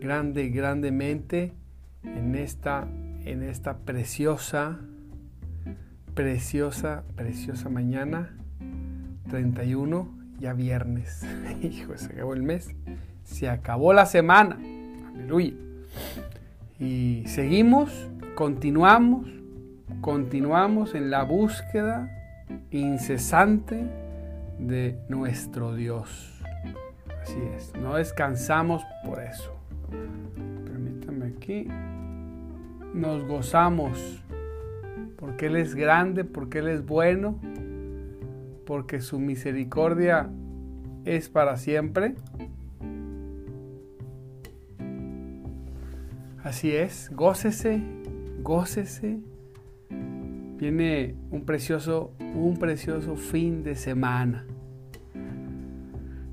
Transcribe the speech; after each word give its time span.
grande, 0.00 0.48
grandemente 0.48 1.52
en 2.02 2.34
esta, 2.34 2.88
en 3.24 3.42
esta 3.42 3.76
preciosa, 3.78 4.78
preciosa, 6.14 7.04
preciosa 7.14 7.68
mañana, 7.68 8.34
31, 9.28 10.08
ya 10.38 10.54
viernes. 10.54 11.24
Hijo, 11.62 11.96
se 11.96 12.12
acabó 12.14 12.34
el 12.34 12.42
mes, 12.42 12.74
se 13.24 13.48
acabó 13.48 13.92
la 13.92 14.06
semana. 14.06 14.58
Aleluya. 15.14 15.52
Y 16.78 17.24
seguimos, 17.26 18.08
continuamos, 18.34 19.28
continuamos 20.00 20.94
en 20.94 21.10
la 21.10 21.24
búsqueda 21.24 22.10
incesante 22.70 23.84
de 24.58 24.98
nuestro 25.08 25.74
Dios. 25.74 26.42
Así 27.22 27.38
es, 27.54 27.74
no 27.76 27.96
descansamos 27.96 28.82
por 29.04 29.22
eso. 29.22 29.59
Permítame 30.64 31.26
aquí. 31.26 31.66
Nos 32.94 33.24
gozamos 33.24 34.22
porque 35.16 35.46
Él 35.46 35.56
es 35.56 35.74
grande, 35.74 36.24
porque 36.24 36.58
Él 36.58 36.68
es 36.68 36.84
bueno, 36.84 37.38
porque 38.66 39.00
su 39.00 39.18
misericordia 39.18 40.30
es 41.04 41.28
para 41.28 41.56
siempre. 41.56 42.14
Así 46.42 46.74
es, 46.74 47.10
gócese, 47.14 47.82
gócese. 48.42 49.20
Viene 50.56 51.14
un 51.30 51.44
precioso, 51.44 52.12
un 52.18 52.56
precioso 52.58 53.16
fin 53.16 53.62
de 53.62 53.74
semana. 53.76 54.46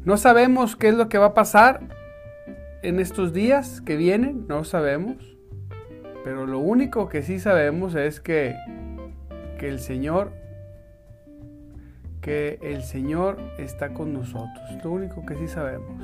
No 0.05 0.15
sabemos 0.15 0.75
qué 0.75 0.89
es 0.89 0.95
lo 0.95 1.09
que 1.09 1.17
va 1.17 1.27
a 1.27 1.33
pasar 1.33 1.96
en 2.83 2.99
estos 2.99 3.33
días 3.33 3.81
que 3.81 3.97
vienen, 3.97 4.45
no 4.47 4.63
sabemos. 4.63 5.37
Pero 6.23 6.45
lo 6.45 6.59
único 6.59 7.07
que 7.07 7.21
sí 7.21 7.39
sabemos 7.39 7.95
es 7.95 8.19
que, 8.19 8.55
que 9.57 9.69
el 9.69 9.79
Señor 9.79 10.33
que 12.27 12.59
el 12.61 12.83
Señor 12.83 13.37
está 13.57 13.93
con 13.93 14.11
nosotros. 14.11 14.83
Lo 14.83 14.91
único 14.91 15.25
que 15.25 15.37
sí 15.37 15.47
sabemos. 15.47 16.03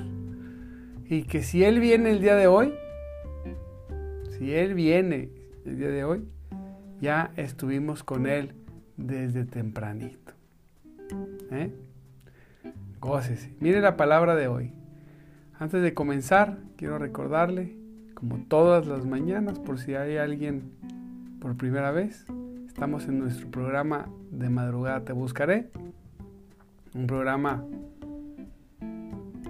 Y 1.10 1.24
que 1.24 1.44
si 1.44 1.66
Él 1.66 1.82
viene 1.82 2.12
el 2.12 2.22
día 2.22 2.36
de 2.36 2.48
hoy, 2.48 2.74
si 4.30 4.54
Él 4.54 4.74
viene 4.74 5.32
el 5.66 5.78
día 5.78 5.90
de 5.90 6.06
hoy, 6.06 6.26
ya 7.02 7.34
estuvimos 7.36 8.04
con 8.04 8.26
Él 8.26 8.54
desde 8.96 9.44
tempranito. 9.44 10.32
¿Eh? 11.52 11.74
Gócese. 13.02 13.54
Mire 13.60 13.82
la 13.82 13.98
palabra 13.98 14.34
de 14.34 14.48
hoy. 14.48 14.72
Antes 15.64 15.82
de 15.82 15.94
comenzar, 15.94 16.58
quiero 16.76 16.98
recordarle, 16.98 17.78
como 18.16 18.38
todas 18.50 18.86
las 18.86 19.06
mañanas, 19.06 19.60
por 19.60 19.80
si 19.80 19.96
hay 19.96 20.18
alguien 20.18 20.74
por 21.40 21.56
primera 21.56 21.90
vez, 21.92 22.26
estamos 22.68 23.08
en 23.08 23.18
nuestro 23.20 23.50
programa 23.50 24.10
de 24.30 24.50
madrugada 24.50 25.06
Te 25.06 25.14
Buscaré, 25.14 25.70
un 26.94 27.08
programa 27.08 27.64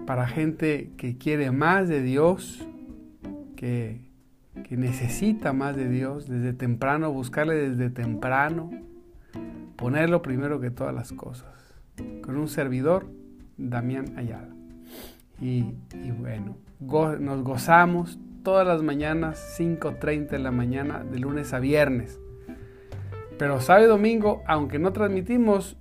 para 0.06 0.28
gente 0.28 0.91
que 0.97 1.18
quiere 1.18 1.50
más 1.50 1.90
de 1.90 2.03
Dios, 2.03 2.63
que, 3.56 4.00
que 4.69 4.78
necesita 4.78 5.52
más 5.52 5.75
de 5.75 5.90
Dios, 5.90 6.29
desde 6.29 6.53
temprano, 6.53 7.12
buscarle 7.12 7.56
desde 7.56 7.90
temprano, 7.90 8.69
ponerlo 9.78 10.22
primero 10.22 10.59
que 10.59 10.69
todas 10.69 10.94
las 10.94 11.12
cosas, 11.12 11.75
con 12.22 12.38
un 12.38 12.50
servidor, 12.50 13.07
Damián 13.57 14.16
Ayala. 14.16 14.53
Y, 15.42 15.74
bueno, 16.20 16.58
nos 17.20 17.44
gozamos 17.44 18.20
todas 18.44 18.68
las 18.68 18.82
mañanas, 18.84 19.58
5.30 19.60 20.30
de 20.30 20.40
la 20.40 20.52
mañana, 20.52 21.04
de 21.04 21.20
lunes 21.20 21.54
a 21.54 21.60
viernes. 21.60 22.20
Pero 23.38 23.60
sábado 23.62 23.86
y 23.86 23.90
domingo, 23.90 24.44
aunque 24.48 24.80
no 24.80 24.94
transmitimos 24.94 25.78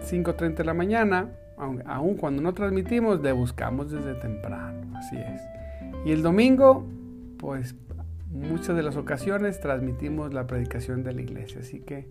5.30 0.00 0.56
de 0.56 0.64
la 0.64 0.74
mañana, 0.74 1.30
aun, 1.86 2.16
cuando 2.16 2.42
no 2.42 2.54
transmitimos, 2.54 3.20
le 3.20 3.32
buscamos 3.32 3.90
desde 3.90 4.14
temprano, 4.14 4.96
así 4.96 5.16
es. 5.16 5.40
Y 6.04 6.12
el 6.12 6.22
domingo, 6.22 6.86
pues 7.38 7.76
muchas 8.30 8.76
de 8.76 8.82
las 8.82 8.96
ocasiones 8.96 9.60
transmitimos 9.60 10.32
la 10.32 10.46
predicación 10.46 11.02
de 11.02 11.12
la 11.12 11.20
iglesia, 11.20 11.60
así 11.60 11.80
que 11.80 12.08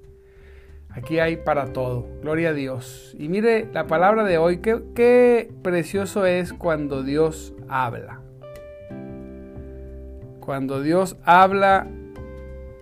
Aquí 0.89 1.19
hay 1.19 1.37
para 1.37 1.71
todo. 1.71 2.07
Gloria 2.21 2.49
a 2.49 2.53
Dios. 2.53 3.15
Y 3.17 3.29
mire 3.29 3.69
la 3.73 3.85
palabra 3.85 4.23
de 4.23 4.37
hoy. 4.37 4.57
Qué, 4.57 5.51
precioso 5.61 6.25
es 6.25 6.51
cuando 6.51 7.03
Dios 7.03 7.53
habla. 7.67 8.21
Cuando 10.39 10.81
Dios 10.81 11.15
habla 11.23 11.87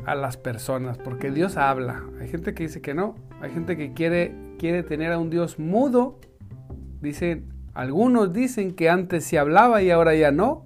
a 0.05 0.15
las 0.15 0.37
personas. 0.37 0.97
Porque 0.97 1.31
Dios 1.31 1.57
habla. 1.57 2.03
Hay 2.21 2.29
gente 2.29 2.53
que 2.53 2.63
dice 2.63 2.81
que 2.81 2.93
no. 2.93 3.15
Hay 3.41 3.51
gente 3.51 3.75
que 3.75 3.93
quiere, 3.93 4.33
quiere 4.57 4.83
tener 4.83 5.11
a 5.11 5.19
un 5.19 5.29
Dios 5.29 5.59
mudo. 5.59 6.19
Dicen, 7.01 7.53
algunos 7.73 8.31
dicen 8.31 8.73
que 8.73 8.89
antes 8.89 9.25
se 9.25 9.37
hablaba 9.37 9.81
y 9.81 9.91
ahora 9.91 10.15
ya 10.15 10.31
no. 10.31 10.65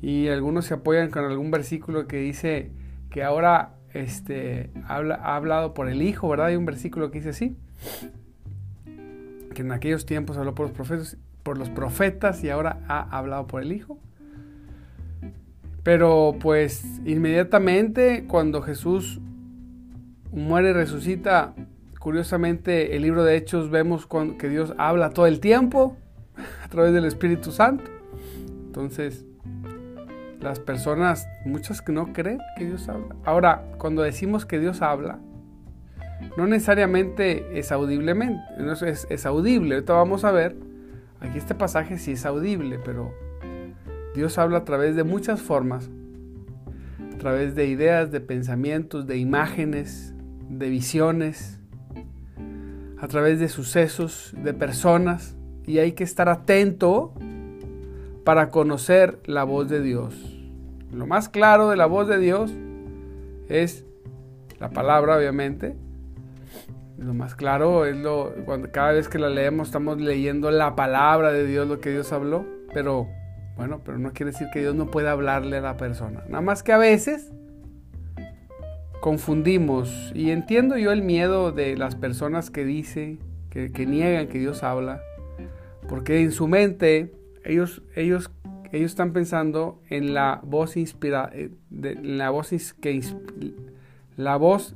Y 0.00 0.28
algunos 0.28 0.66
se 0.66 0.74
apoyan 0.74 1.10
con 1.10 1.24
algún 1.24 1.50
versículo 1.50 2.06
que 2.06 2.18
dice 2.18 2.70
que 3.10 3.24
ahora 3.24 3.77
este, 4.02 4.70
habla, 4.86 5.16
ha 5.16 5.36
hablado 5.36 5.74
por 5.74 5.88
el 5.88 6.02
Hijo, 6.02 6.28
¿verdad? 6.28 6.46
Hay 6.46 6.56
un 6.56 6.66
versículo 6.66 7.10
que 7.10 7.18
dice 7.18 7.30
así, 7.30 7.56
que 9.54 9.62
en 9.62 9.72
aquellos 9.72 10.06
tiempos 10.06 10.36
habló 10.36 10.54
por 10.54 10.66
los 10.66 10.76
profetas, 10.76 11.16
por 11.42 11.58
los 11.58 11.70
profetas 11.70 12.44
y 12.44 12.50
ahora 12.50 12.80
ha 12.88 13.00
hablado 13.16 13.46
por 13.46 13.62
el 13.62 13.72
Hijo. 13.72 13.98
Pero 15.82 16.36
pues 16.40 16.84
inmediatamente 17.06 18.24
cuando 18.28 18.62
Jesús 18.62 19.20
muere 20.32 20.70
y 20.70 20.72
resucita, 20.74 21.54
curiosamente 21.98 22.96
el 22.96 23.02
libro 23.02 23.24
de 23.24 23.36
Hechos 23.36 23.70
vemos 23.70 24.06
que 24.38 24.48
Dios 24.48 24.74
habla 24.76 25.10
todo 25.10 25.26
el 25.26 25.40
tiempo 25.40 25.96
a 26.64 26.68
través 26.68 26.92
del 26.92 27.04
Espíritu 27.04 27.52
Santo. 27.52 27.84
Entonces, 28.66 29.24
las 30.40 30.60
personas, 30.60 31.28
muchas 31.44 31.82
que 31.82 31.92
no 31.92 32.12
creen 32.12 32.38
que 32.56 32.66
Dios 32.66 32.88
habla. 32.88 33.16
Ahora, 33.24 33.64
cuando 33.78 34.02
decimos 34.02 34.46
que 34.46 34.58
Dios 34.58 34.82
habla, 34.82 35.18
no 36.36 36.46
necesariamente 36.46 37.58
es 37.58 37.72
audiblemente, 37.72 38.40
no 38.58 38.72
es, 38.72 39.06
es 39.08 39.26
audible. 39.26 39.76
Ahorita 39.76 39.94
vamos 39.94 40.24
a 40.24 40.30
ver, 40.30 40.56
aquí 41.20 41.38
este 41.38 41.54
pasaje 41.54 41.98
sí 41.98 42.12
es 42.12 42.26
audible, 42.26 42.78
pero 42.84 43.12
Dios 44.14 44.38
habla 44.38 44.58
a 44.58 44.64
través 44.64 44.96
de 44.96 45.04
muchas 45.04 45.40
formas, 45.40 45.88
a 47.14 47.18
través 47.18 47.54
de 47.54 47.66
ideas, 47.66 48.10
de 48.10 48.20
pensamientos, 48.20 49.06
de 49.06 49.18
imágenes, 49.18 50.14
de 50.48 50.68
visiones, 50.68 51.58
a 53.00 53.06
través 53.06 53.38
de 53.38 53.48
sucesos, 53.48 54.34
de 54.42 54.54
personas, 54.54 55.36
y 55.66 55.78
hay 55.78 55.92
que 55.92 56.04
estar 56.04 56.28
atento 56.28 57.12
para 58.24 58.50
conocer 58.50 59.20
la 59.24 59.44
voz 59.44 59.68
de 59.68 59.80
Dios. 59.82 60.27
Lo 60.92 61.06
más 61.06 61.28
claro 61.28 61.68
de 61.70 61.76
la 61.76 61.86
voz 61.86 62.08
de 62.08 62.18
Dios 62.18 62.52
es 63.48 63.84
la 64.58 64.70
palabra, 64.70 65.16
obviamente. 65.16 65.76
Lo 66.96 67.14
más 67.14 67.34
claro 67.34 67.86
es 67.86 67.96
lo 67.96 68.34
cuando 68.44 68.72
cada 68.72 68.92
vez 68.92 69.08
que 69.08 69.18
la 69.18 69.28
leemos 69.28 69.68
estamos 69.68 70.00
leyendo 70.00 70.50
la 70.50 70.74
palabra 70.74 71.30
de 71.32 71.46
Dios, 71.46 71.68
lo 71.68 71.80
que 71.80 71.90
Dios 71.90 72.12
habló, 72.12 72.44
pero 72.74 73.06
bueno, 73.56 73.80
pero 73.84 73.98
no 73.98 74.12
quiere 74.12 74.32
decir 74.32 74.48
que 74.52 74.60
Dios 74.60 74.74
no 74.74 74.90
pueda 74.90 75.12
hablarle 75.12 75.58
a 75.58 75.60
la 75.60 75.76
persona. 75.76 76.24
Nada 76.28 76.40
más 76.40 76.62
que 76.62 76.72
a 76.72 76.78
veces 76.78 77.30
confundimos 79.00 80.10
y 80.14 80.30
entiendo 80.30 80.76
yo 80.76 80.90
el 80.90 81.02
miedo 81.02 81.52
de 81.52 81.76
las 81.76 81.94
personas 81.94 82.50
que 82.50 82.64
dicen 82.64 83.20
que, 83.50 83.70
que 83.70 83.86
niegan 83.86 84.26
que 84.26 84.38
Dios 84.38 84.64
habla, 84.64 85.00
porque 85.88 86.20
en 86.20 86.32
su 86.32 86.48
mente 86.48 87.12
ellos, 87.44 87.82
ellos, 87.94 88.30
ellos 88.72 88.90
están 88.90 89.12
pensando 89.12 89.80
en 89.88 90.14
la 90.14 90.40
voz 90.44 90.76
inspirada, 90.76 91.30
eh, 91.32 91.50
la 91.70 92.30
voz 92.30 92.50
que 92.80 93.02
la 94.16 94.36
voz 94.36 94.74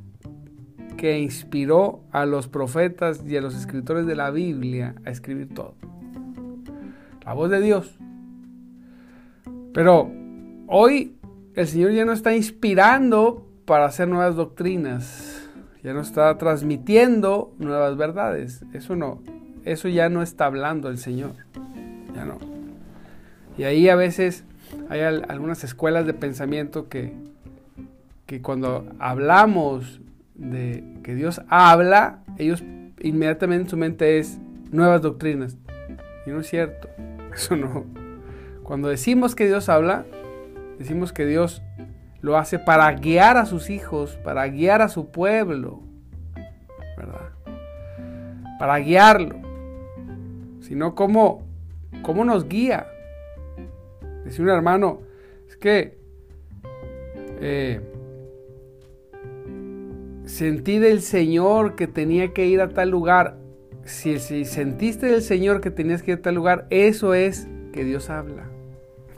que 0.96 1.18
inspiró 1.18 2.04
a 2.12 2.26
los 2.26 2.48
profetas 2.48 3.24
y 3.26 3.36
a 3.36 3.40
los 3.40 3.54
escritores 3.54 4.06
de 4.06 4.14
la 4.14 4.30
Biblia 4.30 4.94
a 5.04 5.10
escribir 5.10 5.52
todo. 5.52 5.74
La 7.24 7.34
voz 7.34 7.50
de 7.50 7.60
Dios. 7.60 7.98
Pero 9.74 10.10
hoy 10.68 11.16
el 11.54 11.66
Señor 11.66 11.92
ya 11.92 12.04
no 12.04 12.12
está 12.12 12.34
inspirando 12.34 13.46
para 13.64 13.86
hacer 13.86 14.08
nuevas 14.08 14.36
doctrinas, 14.36 15.48
ya 15.82 15.92
no 15.92 16.00
está 16.00 16.36
transmitiendo 16.38 17.54
nuevas 17.58 17.96
verdades. 17.96 18.64
Eso 18.72 18.96
no, 18.96 19.22
eso 19.64 19.88
ya 19.88 20.08
no 20.08 20.22
está 20.22 20.46
hablando 20.46 20.88
el 20.88 20.98
Señor. 20.98 21.32
Ya 22.14 22.24
no. 22.24 22.61
Y 23.62 23.64
ahí 23.64 23.88
a 23.88 23.94
veces 23.94 24.42
hay 24.88 25.02
algunas 25.02 25.62
escuelas 25.62 26.04
de 26.04 26.14
pensamiento 26.14 26.88
que, 26.88 27.12
que 28.26 28.42
cuando 28.42 28.92
hablamos 28.98 30.00
de 30.34 30.82
que 31.04 31.14
Dios 31.14 31.42
habla, 31.46 32.24
ellos 32.38 32.64
inmediatamente 32.98 33.62
en 33.62 33.70
su 33.70 33.76
mente 33.76 34.18
es 34.18 34.40
nuevas 34.72 35.00
doctrinas. 35.00 35.56
Y 36.26 36.30
no 36.30 36.40
es 36.40 36.48
cierto. 36.48 36.88
Eso 37.32 37.54
no. 37.54 37.84
Cuando 38.64 38.88
decimos 38.88 39.36
que 39.36 39.46
Dios 39.46 39.68
habla, 39.68 40.06
decimos 40.80 41.12
que 41.12 41.24
Dios 41.24 41.62
lo 42.20 42.38
hace 42.38 42.58
para 42.58 42.90
guiar 42.94 43.36
a 43.36 43.46
sus 43.46 43.70
hijos, 43.70 44.18
para 44.24 44.44
guiar 44.48 44.82
a 44.82 44.88
su 44.88 45.12
pueblo, 45.12 45.78
¿verdad? 46.96 47.30
Para 48.58 48.78
guiarlo. 48.78 49.36
Sino 50.62 50.96
cómo, 50.96 51.44
cómo 52.02 52.24
nos 52.24 52.48
guía. 52.48 52.88
Dice 54.24 54.42
un 54.42 54.48
hermano, 54.48 55.00
es 55.48 55.56
que 55.56 55.98
eh, 57.40 57.80
sentí 60.26 60.78
del 60.78 61.00
Señor 61.00 61.74
que 61.74 61.86
tenía 61.86 62.32
que 62.32 62.46
ir 62.46 62.60
a 62.60 62.68
tal 62.68 62.90
lugar. 62.90 63.36
Si, 63.84 64.18
si 64.20 64.44
sentiste 64.44 65.06
del 65.06 65.22
Señor 65.22 65.60
que 65.60 65.70
tenías 65.70 66.02
que 66.02 66.12
ir 66.12 66.18
a 66.18 66.22
tal 66.22 66.36
lugar, 66.36 66.66
eso 66.70 67.14
es 67.14 67.48
que 67.72 67.84
Dios 67.84 68.10
habla. 68.10 68.48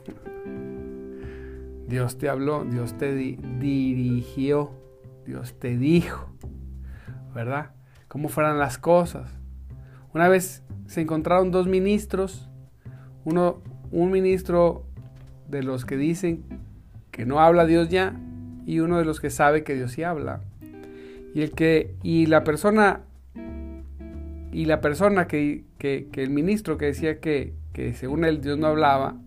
Dios 1.87 2.17
te 2.17 2.29
habló, 2.29 2.65
Dios 2.65 2.97
te 2.97 3.13
dirigió, 3.13 4.71
Dios 5.25 5.53
te 5.59 5.77
dijo, 5.77 6.31
¿verdad? 7.33 7.75
¿Cómo 8.07 8.27
fueran 8.27 8.57
las 8.57 8.77
cosas? 8.79 9.31
Una 10.13 10.29
vez 10.29 10.63
se 10.87 11.01
encontraron 11.01 11.51
dos 11.51 11.67
ministros, 11.67 12.49
uno, 13.23 13.61
un 13.91 14.11
ministro 14.11 14.85
de 15.49 15.63
los 15.63 15.85
que 15.85 15.97
dicen 15.97 16.43
que 17.11 17.25
no 17.25 17.39
habla 17.39 17.65
Dios 17.65 17.89
ya 17.89 18.15
y 18.65 18.79
uno 18.79 18.97
de 18.97 19.05
los 19.05 19.19
que 19.19 19.29
sabe 19.29 19.63
que 19.63 19.75
Dios 19.75 19.91
sí 19.91 20.03
habla. 20.03 20.41
Y 21.33 21.41
el 21.41 21.51
que 21.51 21.95
y 22.03 22.25
la 22.25 22.43
persona 22.43 23.01
y 24.51 24.65
la 24.65 24.79
persona 24.79 25.27
que, 25.27 25.65
que, 25.77 26.07
el 26.13 26.29
ministro 26.29 26.77
que 26.77 26.85
decía 26.85 27.19
que, 27.19 27.53
que 27.73 27.93
según 27.93 28.23
él 28.23 28.39
Dios 28.39 28.57
no 28.57 28.67
hablaba, 28.67 29.17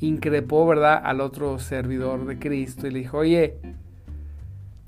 increpó, 0.00 0.66
¿verdad?, 0.66 1.02
al 1.04 1.20
otro 1.20 1.58
servidor 1.58 2.24
de 2.24 2.38
Cristo 2.38 2.86
y 2.86 2.92
le 2.92 3.00
dijo, 3.00 3.18
oye, 3.18 3.58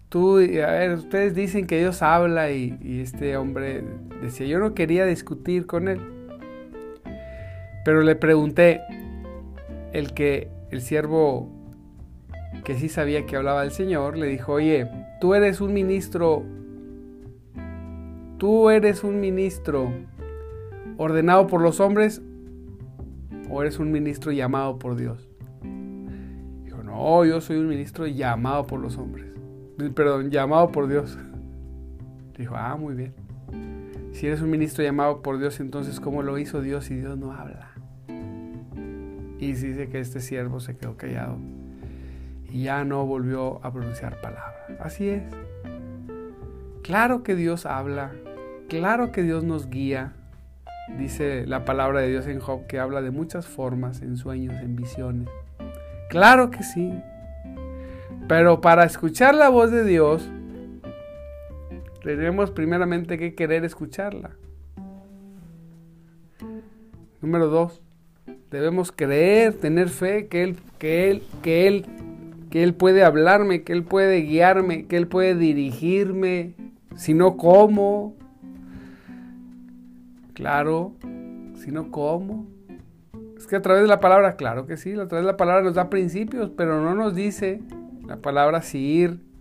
tú, 0.09 0.39
a 0.39 0.41
ver, 0.41 0.95
ustedes 0.95 1.35
dicen 1.35 1.67
que 1.67 1.79
Dios 1.79 2.01
habla 2.01 2.51
y, 2.53 2.79
y 2.81 3.01
este 3.01 3.37
hombre 3.37 3.85
decía, 4.23 4.47
yo 4.47 4.59
no 4.59 4.73
quería 4.73 5.05
discutir 5.05 5.67
con 5.67 5.89
él. 5.89 6.01
Pero 7.85 8.01
le 8.01 8.17
pregunté, 8.17 8.81
el 9.93 10.15
que 10.15 10.51
el 10.71 10.81
siervo 10.81 11.51
que 12.65 12.77
sí 12.77 12.89
sabía 12.89 13.27
que 13.27 13.37
hablaba 13.37 13.63
del 13.63 13.73
Señor, 13.73 14.17
le 14.17 14.27
dijo, 14.27 14.53
oye, 14.53 14.89
tú 15.21 15.35
eres 15.35 15.61
un 15.61 15.73
ministro, 15.73 16.45
tú 18.39 18.71
eres 18.71 19.05
un 19.05 19.21
ministro 19.21 19.93
ordenado 20.97 21.47
por 21.47 21.61
los 21.61 21.81
hombres 21.81 22.23
o 23.51 23.63
eres 23.63 23.79
un 23.79 23.91
ministro 23.91 24.33
llamado 24.33 24.79
por 24.79 24.97
Dios? 24.97 25.29
Dijo, 26.65 26.83
no, 26.83 27.25
yo 27.25 27.41
soy 27.41 27.57
un 27.57 27.69
ministro 27.69 28.07
llamado 28.07 28.67
por 28.67 28.81
los 28.81 28.97
hombres. 28.97 29.27
Perdón, 29.95 30.31
llamado 30.31 30.71
por 30.71 30.89
Dios. 30.89 31.19
Dijo, 32.39 32.55
ah, 32.57 32.77
muy 32.77 32.95
bien. 32.95 33.15
Si 34.13 34.27
eres 34.27 34.41
un 34.43 34.51
ministro 34.51 34.85
llamado 34.85 35.23
por 35.23 35.39
Dios, 35.39 35.59
entonces 35.61 35.99
¿cómo 35.99 36.23
lo 36.23 36.39
hizo 36.39 36.61
Dios 36.61 36.85
si 36.85 36.97
Dios 36.97 37.19
no 37.19 37.33
habla? 37.33 37.72
Y 39.43 39.55
dice 39.55 39.89
que 39.89 39.99
este 39.99 40.21
siervo 40.21 40.61
se 40.61 40.77
quedó 40.77 40.97
callado 40.97 41.37
y 42.49 42.63
ya 42.63 42.85
no 42.85 43.05
volvió 43.07 43.59
a 43.65 43.73
pronunciar 43.73 44.21
palabra. 44.21 44.69
Así 44.79 45.09
es. 45.09 45.23
Claro 46.83 47.25
que 47.25 47.35
Dios 47.35 47.67
habla, 47.67 48.13
claro 48.69 49.11
que 49.11 49.23
Dios 49.23 49.43
nos 49.43 49.69
guía, 49.69 50.13
Dice 50.99 51.47
la 51.47 51.65
palabra 51.65 52.01
de 52.01 52.09
Dios 52.09 52.27
en 52.27 52.41
Job 52.41 52.67
que 52.67 52.79
habla 52.79 53.03
de 53.03 53.11
muchas 53.11 53.47
formas, 53.47 54.03
en 54.03 54.17
sueños, 54.17 54.55
en 54.63 54.77
visiones. 54.77 55.29
Claro 56.09 56.51
que 56.51 56.63
sí. 56.63 56.93
Pero 58.29 58.61
para 58.61 58.85
escuchar 58.85 59.35
la 59.35 59.49
voz 59.49 59.71
de 59.71 59.85
Dios, 59.85 60.29
tenemos 62.03 62.51
primeramente 62.51 63.17
que 63.19 63.35
querer 63.35 63.65
escucharla. 63.65 64.33
Número 67.21 67.47
dos, 67.49 67.81
debemos 68.53 68.93
creer, 68.93 69.55
tener 69.55 69.89
fe 69.89 70.29
que 70.29 70.45
Él, 70.45 70.57
que 70.79 71.11
Él, 71.11 71.23
que 71.43 71.67
Él, 71.67 71.87
que 72.51 72.63
Él 72.63 72.75
puede 72.75 73.03
hablarme, 73.03 73.63
que 73.63 73.73
Él 73.73 73.83
puede 73.83 74.21
guiarme, 74.21 74.87
que 74.87 74.99
Él 74.99 75.09
puede 75.09 75.35
dirigirme. 75.35 76.55
Si 76.95 77.15
no, 77.15 77.39
¿cómo? 77.39 78.15
Claro, 80.35 80.93
sino 81.57 81.91
cómo. 81.91 82.47
Es 83.37 83.47
que 83.47 83.57
a 83.57 83.63
través 83.63 83.83
de 83.83 83.89
la 83.89 84.01
palabra, 84.01 84.37
claro 84.37 84.67
que 84.67 84.77
sí, 84.77 84.93
a 84.93 85.09
través 85.09 85.25
de 85.25 85.33
la 85.33 85.37
palabra 85.39 85.63
nos 85.63 85.75
da 85.75 85.89
principios, 85.89 86.51
pero 86.51 86.83
no 86.83 86.95
nos 86.95 87.15
dice 87.15 87.63
la 88.07 88.19
palabra 88.19 88.61
si 88.61 88.79
ir 88.79 89.32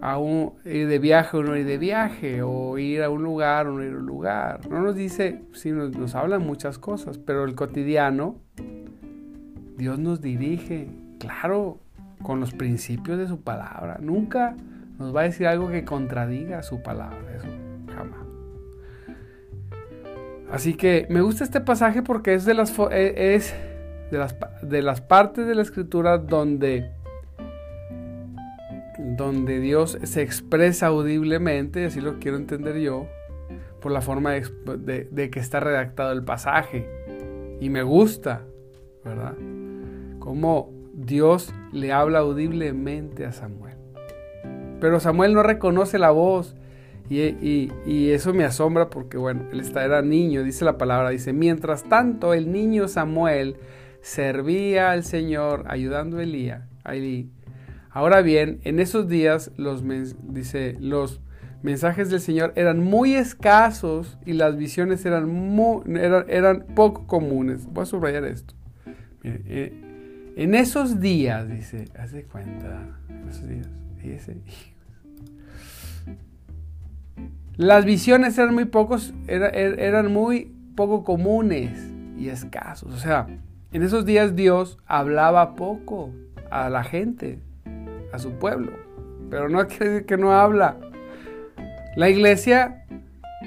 a 0.00 0.18
un 0.18 0.54
ir 0.64 0.88
de 0.88 0.98
viaje 0.98 1.36
o 1.36 1.42
no 1.42 1.56
ir 1.56 1.66
de 1.66 1.78
viaje, 1.78 2.42
o 2.42 2.78
ir 2.78 3.02
a 3.02 3.10
un 3.10 3.22
lugar 3.22 3.66
o 3.66 3.72
no 3.72 3.82
ir 3.82 3.92
a 3.92 3.98
un 3.98 4.06
lugar. 4.06 4.60
No 4.68 4.80
nos 4.80 4.94
dice, 4.94 5.42
sí 5.52 5.72
nos, 5.72 5.96
nos 5.96 6.14
hablan 6.14 6.42
muchas 6.42 6.78
cosas, 6.78 7.18
pero 7.18 7.44
el 7.44 7.54
cotidiano, 7.54 8.36
Dios 9.76 9.98
nos 9.98 10.20
dirige, 10.20 10.88
claro, 11.18 11.80
con 12.22 12.40
los 12.40 12.52
principios 12.52 13.18
de 13.18 13.26
su 13.26 13.40
palabra. 13.40 13.98
Nunca 14.00 14.56
nos 14.98 15.14
va 15.14 15.20
a 15.20 15.24
decir 15.24 15.46
algo 15.46 15.68
que 15.68 15.84
contradiga 15.84 16.62
su 16.62 16.82
palabra, 16.82 17.18
eso 17.36 17.48
jamás. 17.94 18.26
Así 20.50 20.74
que 20.74 21.06
me 21.10 21.20
gusta 21.20 21.44
este 21.44 21.60
pasaje 21.60 22.02
porque 22.02 22.34
es 22.34 22.44
de 22.44 22.54
las, 22.54 22.76
e, 22.90 23.34
es 23.34 23.54
de 24.10 24.18
las, 24.18 24.36
de 24.62 24.82
las 24.82 25.00
partes 25.00 25.46
de 25.46 25.54
la 25.54 25.62
escritura 25.62 26.18
donde, 26.18 26.90
donde 29.16 29.60
Dios 29.60 29.98
se 30.02 30.22
expresa 30.22 30.88
audiblemente, 30.88 31.86
así 31.86 32.00
lo 32.00 32.18
quiero 32.18 32.36
entender 32.36 32.78
yo, 32.78 33.06
por 33.80 33.92
la 33.92 34.00
forma 34.00 34.32
de, 34.32 35.30
que 35.30 35.40
está 35.40 35.60
redactado 35.60 36.12
el 36.12 36.24
pasaje. 36.24 36.88
Y 37.60 37.70
me 37.70 37.82
gusta, 37.82 38.42
¿verdad? 39.04 39.34
Cómo 40.18 40.72
Dios 40.92 41.52
le 41.72 41.92
habla 41.92 42.20
audiblemente 42.20 43.24
a 43.24 43.32
Samuel. 43.32 43.76
Pero 44.80 45.00
Samuel 45.00 45.32
no 45.32 45.42
reconoce 45.42 45.98
la 45.98 46.10
voz 46.10 46.54
y, 47.08 48.10
eso 48.10 48.34
me 48.34 48.44
asombra 48.44 48.90
porque, 48.90 49.16
bueno, 49.16 49.44
él 49.52 49.62
era 49.76 50.02
niño, 50.02 50.42
dice 50.42 50.64
la 50.64 50.76
palabra, 50.76 51.10
dice, 51.10 51.32
mientras 51.32 51.84
tanto 51.84 52.34
el 52.34 52.50
niño 52.50 52.88
Samuel 52.88 53.56
servía 54.00 54.90
al 54.90 55.04
Señor 55.04 55.64
ayudando 55.68 56.18
a 56.18 56.22
Elías. 56.22 56.64
Ahora 57.96 58.20
bien, 58.20 58.60
en 58.64 58.78
esos 58.78 59.08
días 59.08 59.52
los, 59.56 59.82
dice, 60.28 60.76
los 60.80 61.22
mensajes 61.62 62.10
del 62.10 62.20
Señor 62.20 62.52
eran 62.54 62.84
muy 62.84 63.14
escasos 63.14 64.18
y 64.26 64.34
las 64.34 64.58
visiones 64.58 65.06
eran, 65.06 65.82
eran, 66.28 66.66
poco 66.74 67.06
comunes. 67.06 67.64
Voy 67.64 67.84
a 67.84 67.86
subrayar 67.86 68.24
esto. 68.24 68.52
Eh, 69.24 70.34
en 70.36 70.54
esos 70.54 71.00
días, 71.00 71.48
dice, 71.48 71.86
hace 71.98 72.24
cuenta, 72.24 72.98
en 73.08 73.28
esos 73.30 73.48
días, 73.48 73.70
dice, 74.02 74.42
las 77.56 77.86
visiones 77.86 78.36
eran 78.36 78.54
muy 78.54 78.66
pocos, 78.66 79.14
er, 79.26 79.80
eran 79.80 80.12
muy 80.12 80.54
poco 80.74 81.02
comunes 81.02 81.72
y 82.18 82.28
escasos. 82.28 82.92
O 82.92 82.98
sea, 82.98 83.26
en 83.72 83.82
esos 83.82 84.04
días 84.04 84.36
Dios 84.36 84.76
hablaba 84.84 85.54
poco 85.54 86.10
a 86.50 86.68
la 86.68 86.84
gente, 86.84 87.40
a 88.12 88.18
su 88.18 88.32
pueblo. 88.32 88.72
Pero 89.30 89.48
no 89.48 89.66
quiere 89.68 89.88
decir 89.88 90.06
que 90.06 90.16
no 90.16 90.32
habla. 90.32 90.76
La 91.96 92.08
iglesia, 92.08 92.84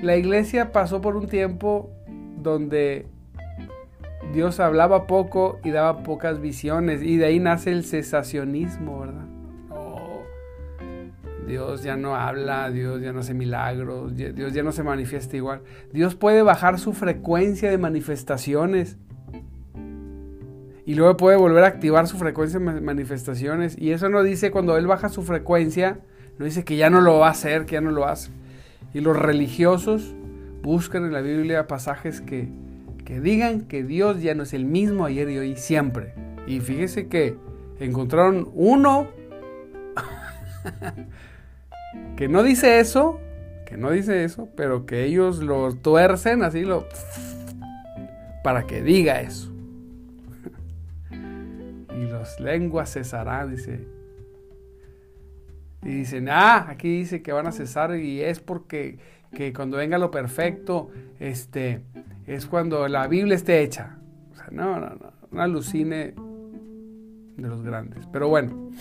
la 0.01 0.15
iglesia 0.15 0.71
pasó 0.71 1.01
por 1.01 1.15
un 1.15 1.27
tiempo 1.27 1.91
donde 2.37 3.05
Dios 4.33 4.59
hablaba 4.59 5.07
poco 5.07 5.59
y 5.63 5.71
daba 5.71 6.03
pocas 6.03 6.41
visiones. 6.41 7.01
Y 7.03 7.17
de 7.17 7.25
ahí 7.25 7.39
nace 7.39 7.71
el 7.71 7.83
cesacionismo, 7.83 9.01
¿verdad? 9.01 9.29
Dios 11.49 11.81
ya 11.81 11.97
no 11.97 12.15
habla, 12.15 12.69
Dios 12.69 13.01
ya 13.01 13.11
no 13.11 13.21
hace 13.21 13.33
milagros, 13.33 14.15
Dios 14.15 14.53
ya 14.53 14.61
no 14.61 14.71
se 14.71 14.83
manifiesta 14.83 15.35
igual. 15.35 15.61
Dios 15.91 16.13
puede 16.13 16.43
bajar 16.43 16.77
su 16.77 16.93
frecuencia 16.93 17.71
de 17.71 17.79
manifestaciones. 17.79 18.97
Y 20.89 20.95
luego 20.95 21.17
puede 21.17 21.37
volver 21.37 21.65
a 21.65 21.67
activar 21.67 22.07
su 22.07 22.17
frecuencia 22.17 22.57
de 22.57 22.81
manifestaciones. 22.81 23.77
Y 23.77 23.91
eso 23.91 24.09
no 24.09 24.23
dice 24.23 24.49
cuando 24.49 24.75
él 24.75 24.87
baja 24.87 25.07
su 25.09 25.21
frecuencia, 25.21 25.99
no 26.39 26.45
dice 26.45 26.63
que 26.65 26.77
ya 26.77 26.89
no 26.89 26.99
lo 26.99 27.19
va 27.19 27.27
a 27.27 27.29
hacer, 27.29 27.67
que 27.67 27.73
ya 27.73 27.81
no 27.81 27.91
lo 27.91 28.07
hace. 28.07 28.31
Y 28.95 29.01
los 29.01 29.15
religiosos 29.15 30.15
buscan 30.63 31.05
en 31.05 31.13
la 31.13 31.21
Biblia 31.21 31.67
pasajes 31.67 32.21
que, 32.21 32.49
que 33.05 33.21
digan 33.21 33.67
que 33.67 33.83
Dios 33.83 34.19
ya 34.23 34.33
no 34.33 34.41
es 34.41 34.53
el 34.53 34.65
mismo 34.65 35.05
ayer 35.05 35.29
y 35.29 35.37
hoy 35.37 35.55
siempre. 35.57 36.15
Y 36.47 36.59
fíjese 36.59 37.07
que 37.07 37.37
encontraron 37.79 38.49
uno 38.55 39.09
que 42.17 42.27
no 42.27 42.41
dice 42.41 42.79
eso, 42.79 43.19
que 43.67 43.77
no 43.77 43.91
dice 43.91 44.23
eso, 44.23 44.49
pero 44.57 44.87
que 44.87 45.03
ellos 45.03 45.37
lo 45.37 45.71
tuercen 45.75 46.41
así 46.41 46.63
lo 46.63 46.87
para 48.43 48.65
que 48.65 48.81
diga 48.81 49.21
eso. 49.21 49.48
Y 52.19 52.21
los 52.21 52.39
lenguas 52.39 52.93
cesarán, 52.93 53.51
dice. 53.51 53.87
Y 55.81 55.89
dicen, 55.89 56.27
ah, 56.29 56.67
aquí 56.69 56.89
dice 56.99 57.21
que 57.21 57.31
van 57.31 57.47
a 57.47 57.51
cesar 57.51 57.95
y 57.95 58.21
es 58.21 58.39
porque 58.39 58.99
que 59.33 59.53
cuando 59.53 59.77
venga 59.77 59.97
lo 59.97 60.11
perfecto, 60.11 60.89
este, 61.19 61.81
es 62.27 62.45
cuando 62.45 62.87
la 62.87 63.07
Biblia 63.07 63.35
esté 63.35 63.61
hecha. 63.61 63.97
O 64.31 64.35
sea, 64.35 64.47
no, 64.51 64.79
no, 64.79 64.89
no, 64.89 65.13
una 65.31 65.43
alucine 65.43 66.13
de 67.37 67.47
los 67.47 67.61
grandes. 67.63 68.05
Pero 68.11 68.27
bueno, 68.27 68.71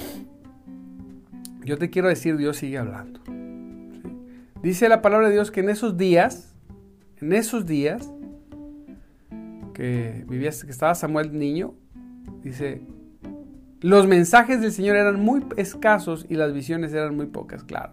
yo 1.65 1.79
te 1.79 1.91
quiero 1.91 2.09
decir, 2.09 2.37
Dios 2.37 2.57
sigue 2.57 2.79
hablando. 2.79 3.21
Dice 4.63 4.89
la 4.89 5.03
palabra 5.03 5.29
de 5.29 5.35
Dios 5.35 5.51
que 5.51 5.61
en 5.61 5.69
esos 5.69 5.97
días, 5.97 6.55
en 7.21 7.33
esos 7.33 7.67
días, 7.67 8.11
que 9.75 10.25
vivía, 10.29 10.51
que 10.51 10.71
estaba 10.71 10.95
Samuel 10.97 11.39
niño, 11.39 11.75
dice, 12.43 12.81
los 13.81 14.07
mensajes 14.07 14.61
del 14.61 14.73
Señor 14.73 14.97
eran 14.97 15.21
muy 15.21 15.45
escasos 15.57 16.27
y 16.29 16.35
las 16.35 16.53
visiones 16.53 16.93
eran 16.93 17.17
muy 17.17 17.27
pocas, 17.27 17.63
claro. 17.63 17.93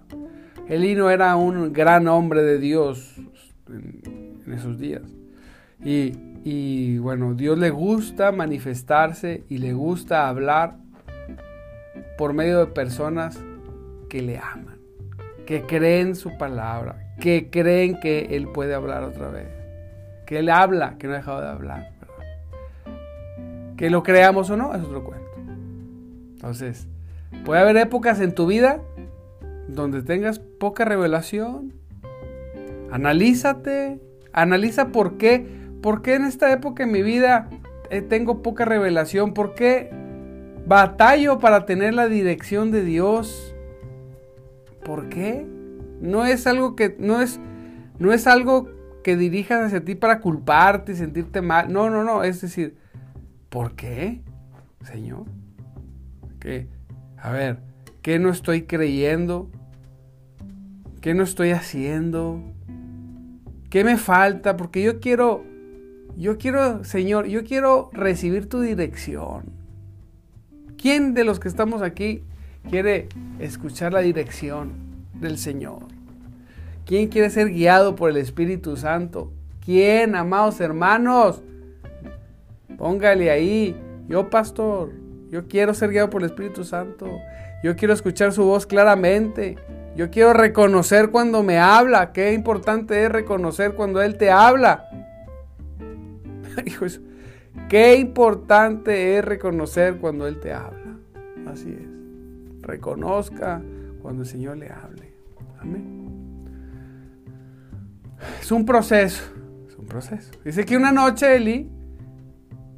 Elí 0.68 0.96
no 0.96 1.10
era 1.10 1.36
un 1.36 1.74
gran 1.74 2.08
hombre 2.08 2.42
de 2.42 2.58
Dios 2.58 3.16
en, 3.68 4.44
esos 4.52 4.80
días. 4.80 5.04
Y, 5.84 6.14
y 6.44 6.98
bueno, 6.98 7.36
Dios 7.36 7.60
le 7.60 7.70
gusta 7.70 8.32
manifestarse 8.32 9.44
y 9.48 9.60
le 9.60 9.74
gusta 9.74 10.28
hablar 10.28 10.78
por 12.18 12.34
medio 12.34 12.60
de 12.60 12.68
personas 12.68 13.40
que 14.10 14.22
le 14.22 14.38
aman, 14.38 14.80
que 15.46 15.64
creen 15.64 16.16
su 16.16 16.38
palabra, 16.38 17.14
que 17.20 17.50
creen 17.50 18.00
que 18.00 18.36
Él 18.36 18.48
puede 18.48 18.74
hablar 18.74 19.04
otra 19.04 19.30
vez, 19.30 19.48
que 20.26 20.40
Él 20.40 20.50
habla, 20.50 20.98
que 20.98 21.08
no 21.08 21.14
ha 21.14 21.18
dejado 21.18 21.42
de 21.42 21.48
hablar. 21.48 21.92
Que 23.78 23.90
lo 23.90 24.04
creamos 24.04 24.50
o 24.50 24.58
no, 24.58 24.74
es 24.74 24.82
otro 24.82 25.04
cuento. 25.04 25.25
Entonces, 26.46 26.88
puede 27.44 27.60
haber 27.60 27.76
épocas 27.78 28.22
en 28.22 28.36
tu 28.36 28.46
vida 28.46 28.80
donde 29.68 30.04
tengas 30.04 30.38
poca 30.38 30.86
revelación. 30.86 31.74
Analízate, 32.92 34.00
analiza 34.32 34.90
por 34.90 35.18
qué, 35.18 35.44
por 35.82 36.04
qué 36.04 36.14
en 36.14 36.26
esta 36.26 36.52
época 36.54 36.84
en 36.84 36.92
mi 36.92 37.02
vida 37.02 37.50
eh, 37.90 38.04
tengo 38.04 38.44
poca 38.44 38.64
revelación, 38.64 39.34
por 39.34 39.56
qué 39.56 39.90
batallo 40.68 41.40
para 41.40 41.66
tener 41.66 41.96
la 41.96 42.08
dirección 42.08 42.70
de 42.70 42.84
Dios. 42.84 43.56
¿Por 44.84 45.10
qué? 45.10 45.48
No 46.00 46.28
es 46.28 46.46
algo 46.46 46.76
que 46.76 46.96
no 47.00 47.22
es 47.22 47.40
no 47.98 48.14
es 48.14 48.28
algo 48.28 48.70
que 49.04 49.18
dirijas 49.18 49.64
hacia 49.64 49.84
ti 49.84 49.96
para 49.96 50.20
culparte 50.20 50.92
y 50.92 50.96
sentirte 50.96 51.42
mal. 51.42 51.74
No, 51.74 51.90
no, 51.90 52.04
no, 52.04 52.24
es 52.24 52.40
decir, 52.40 52.78
¿por 53.50 53.76
qué? 53.76 54.22
Señor, 54.84 55.26
a 57.18 57.32
ver, 57.32 57.58
¿qué 58.02 58.20
no 58.20 58.30
estoy 58.30 58.64
creyendo? 58.64 59.50
¿Qué 61.02 61.14
no 61.14 61.24
estoy 61.24 61.52
haciendo? 61.52 62.42
¿Qué 63.70 63.84
me 63.84 63.98
falta? 63.98 64.58
Porque 64.58 64.84
yo 64.84 65.00
quiero, 65.00 65.44
yo 66.18 66.38
quiero, 66.38 66.84
Señor, 66.84 67.28
yo 67.28 67.44
quiero 67.44 67.90
recibir 67.94 68.48
tu 68.48 68.62
dirección. 68.62 69.46
¿Quién 70.78 71.14
de 71.14 71.24
los 71.24 71.40
que 71.40 71.48
estamos 71.48 71.82
aquí 71.82 72.24
quiere 72.70 73.10
escuchar 73.40 73.94
la 73.94 74.00
dirección 74.00 74.74
del 75.20 75.38
Señor? 75.38 75.84
¿Quién 76.86 77.08
quiere 77.08 77.32
ser 77.32 77.50
guiado 77.50 77.96
por 77.96 78.12
el 78.12 78.18
Espíritu 78.18 78.78
Santo? 78.78 79.32
¿Quién, 79.66 80.16
amados 80.16 80.60
hermanos? 80.62 81.42
Póngale 82.78 83.32
ahí, 83.32 83.76
yo 84.08 84.30
pastor, 84.30 84.92
yo 85.30 85.48
quiero 85.48 85.74
ser 85.74 85.92
guiado 85.92 86.10
por 86.10 86.22
el 86.22 86.28
Espíritu 86.28 86.64
Santo. 86.64 87.20
Yo 87.64 87.76
quiero 87.76 87.94
escuchar 87.94 88.32
su 88.32 88.44
voz 88.44 88.66
claramente. 88.66 89.58
Yo 89.96 90.10
quiero 90.10 90.34
reconocer 90.34 91.10
cuando 91.10 91.42
me 91.42 91.58
habla. 91.58 92.12
Qué 92.12 92.34
importante 92.34 93.04
es 93.04 93.12
reconocer 93.12 93.74
cuando 93.74 94.02
Él 94.02 94.18
te 94.18 94.30
habla. 94.30 94.90
Qué 97.70 97.96
importante 97.96 99.18
es 99.18 99.26
reconocer 99.26 99.98
cuando 99.98 100.28
Él 100.28 100.40
te 100.40 100.54
habla. 100.54 100.98
Así 101.48 101.72
es. 101.72 102.62
Reconozca 102.62 103.62
cuando 104.02 104.24
el 104.24 104.28
Señor 104.28 104.58
le 104.58 104.70
hable. 104.70 105.14
Amén. 105.60 106.06
Es 108.40 108.52
un 108.52 108.66
proceso. 108.66 109.24
Es 109.68 109.76
un 109.78 109.88
proceso. 109.88 110.32
Dice 110.44 110.66
que 110.66 110.78
una 110.78 110.92
noche 110.92 111.36
Eli, 111.36 111.70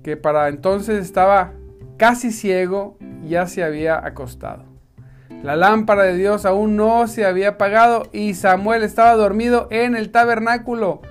que 0.04 0.16
para 0.18 0.48
entonces 0.48 1.04
estaba 1.04 1.54
casi 1.98 2.32
ciego, 2.32 2.98
ya 3.24 3.48
se 3.48 3.64
había 3.64 4.06
acostado. 4.06 4.66
La 5.44 5.56
lámpara 5.56 6.04
de 6.04 6.16
Dios 6.16 6.46
aún 6.46 6.76
no 6.76 7.08
se 7.08 7.26
había 7.26 7.50
apagado 7.50 8.04
y 8.12 8.34
Samuel 8.34 8.84
estaba 8.84 9.14
dormido 9.14 9.68
en 9.70 9.96
el 9.96 10.12
tabernáculo. 10.12 11.02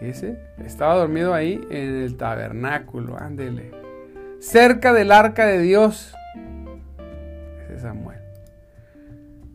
Ese 0.00 0.38
estaba 0.64 0.96
dormido 0.96 1.32
ahí 1.32 1.60
en 1.70 2.02
el 2.02 2.16
tabernáculo, 2.16 3.16
ándele. 3.18 3.70
Cerca 4.40 4.92
del 4.92 5.12
arca 5.12 5.46
de 5.46 5.60
Dios. 5.60 6.14
Ese 7.64 7.74
es 7.76 7.82
Samuel. 7.82 8.18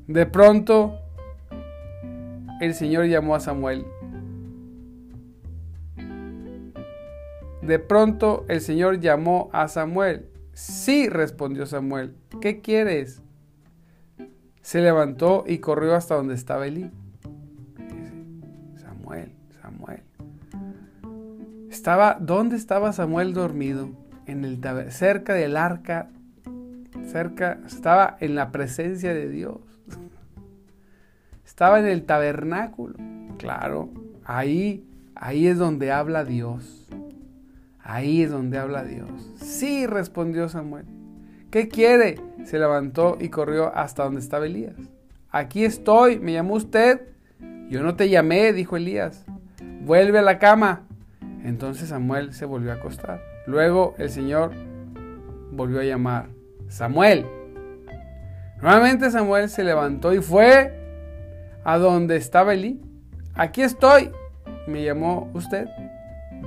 De 0.08 0.26
pronto, 0.26 1.00
el 2.62 2.74
Señor 2.74 3.08
llamó 3.08 3.36
a 3.36 3.42
Samuel. 3.42 3.86
De 7.62 7.80
pronto, 7.80 8.46
el 8.48 8.62
Señor 8.62 9.02
llamó 9.02 9.50
a 9.52 9.68
Samuel. 9.68 10.30
Sí, 10.58 11.08
respondió 11.08 11.68
Samuel. 11.68 12.16
¿Qué 12.42 12.62
quieres? 12.62 13.22
Se 14.64 14.82
levantó 14.82 15.44
y 15.46 15.60
corrió 15.60 15.94
hasta 15.94 16.16
donde 16.16 16.34
estaba 16.34 16.66
Elí. 16.66 16.90
Samuel, 18.76 19.34
Samuel. 19.62 20.02
Estaba, 21.70 22.18
¿dónde 22.20 22.56
estaba 22.56 22.92
Samuel 22.92 23.36
dormido? 23.36 23.92
En 24.26 24.44
el 24.46 24.60
cerca 24.92 25.36
del 25.36 25.58
arca, 25.58 26.10
cerca, 27.06 27.60
estaba 27.68 28.18
en 28.20 28.34
la 28.34 28.52
presencia 28.52 29.14
de 29.14 29.30
Dios. 29.30 29.60
Estaba 31.46 31.80
en 31.80 31.86
el 31.86 32.04
tabernáculo. 32.04 32.96
Claro, 33.38 33.92
ahí, 34.26 34.84
ahí 35.14 35.46
es 35.46 35.60
donde 35.60 35.92
habla 35.92 36.26
Dios. 36.26 36.76
Ahí 37.89 38.22
es 38.22 38.32
donde 38.32 38.58
habla 38.58 38.84
Dios. 38.84 39.10
Sí, 39.38 39.88
respondió 39.88 40.50
Samuel. 40.50 40.86
¿Qué 41.50 41.70
quiere? 41.70 42.20
Se 42.44 42.60
levantó 42.60 43.17
y 43.17 43.29
corrió 43.29 43.74
hasta 43.74 44.03
donde 44.03 44.20
estaba 44.20 44.46
Elías. 44.46 44.75
Aquí 45.32 45.63
estoy, 45.63 46.20
me 46.20 46.34
llamó 46.34 46.56
usted. 46.56 47.08
Yo 47.70 47.82
no 47.84 47.96
te 47.96 48.10
llamé, 48.10 48.51
dijo 48.51 48.75
Elías. 48.75 49.25
Vuelve 49.86 50.20
a 50.20 50.22
la 50.22 50.38
cama. 50.38 50.82
Entonces 51.46 51.88
Samuel 51.88 52.34
se 52.34 52.44
volvió 52.44 52.74
a 52.74 52.75
acostar. 52.75 53.22
Luego 53.46 53.96
el 53.98 54.10
Señor 54.10 54.51
volvió 55.53 55.79
a 55.79 55.86
llamar. 55.86 56.27
Samuel. 56.67 57.25
Nuevamente 58.62 59.10
Samuel 59.12 59.48
se 59.48 59.63
levantó 59.63 60.13
y 60.13 60.22
fue 60.22 60.77
a 61.63 61.77
donde 61.77 62.17
estaba 62.17 62.53
Elí. 62.53 62.82
Aquí 63.34 63.62
estoy, 63.62 64.12
me 64.67 64.84
llamó 64.84 65.32
usted. 65.34 65.70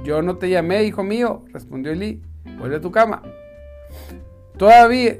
Yo 0.04 0.22
no 0.22 0.36
te 0.36 0.48
llamé, 0.48 0.84
hijo 0.84 1.02
mío, 1.02 1.44
respondió 1.52 1.92
Elí. 1.92 2.22
Vuelve 2.58 2.76
a 2.76 2.80
tu 2.80 2.90
cama. 2.90 3.22
Todavía, 4.56 5.16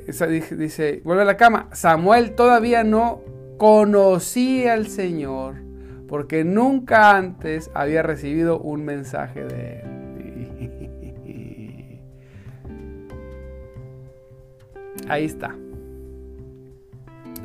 dice, 0.56 1.00
vuelve 1.04 1.22
a 1.22 1.26
la 1.26 1.36
cama. 1.36 1.68
Samuel 1.72 2.34
todavía 2.34 2.84
no 2.84 3.22
conocía 3.58 4.74
al 4.74 4.86
Señor 4.88 5.56
porque 6.08 6.44
nunca 6.44 7.16
antes 7.16 7.70
había 7.72 8.02
recibido 8.02 8.58
un 8.58 8.84
mensaje 8.84 9.44
de 9.44 9.80
él. 9.80 10.00
Ahí 15.08 15.24
está. 15.24 15.56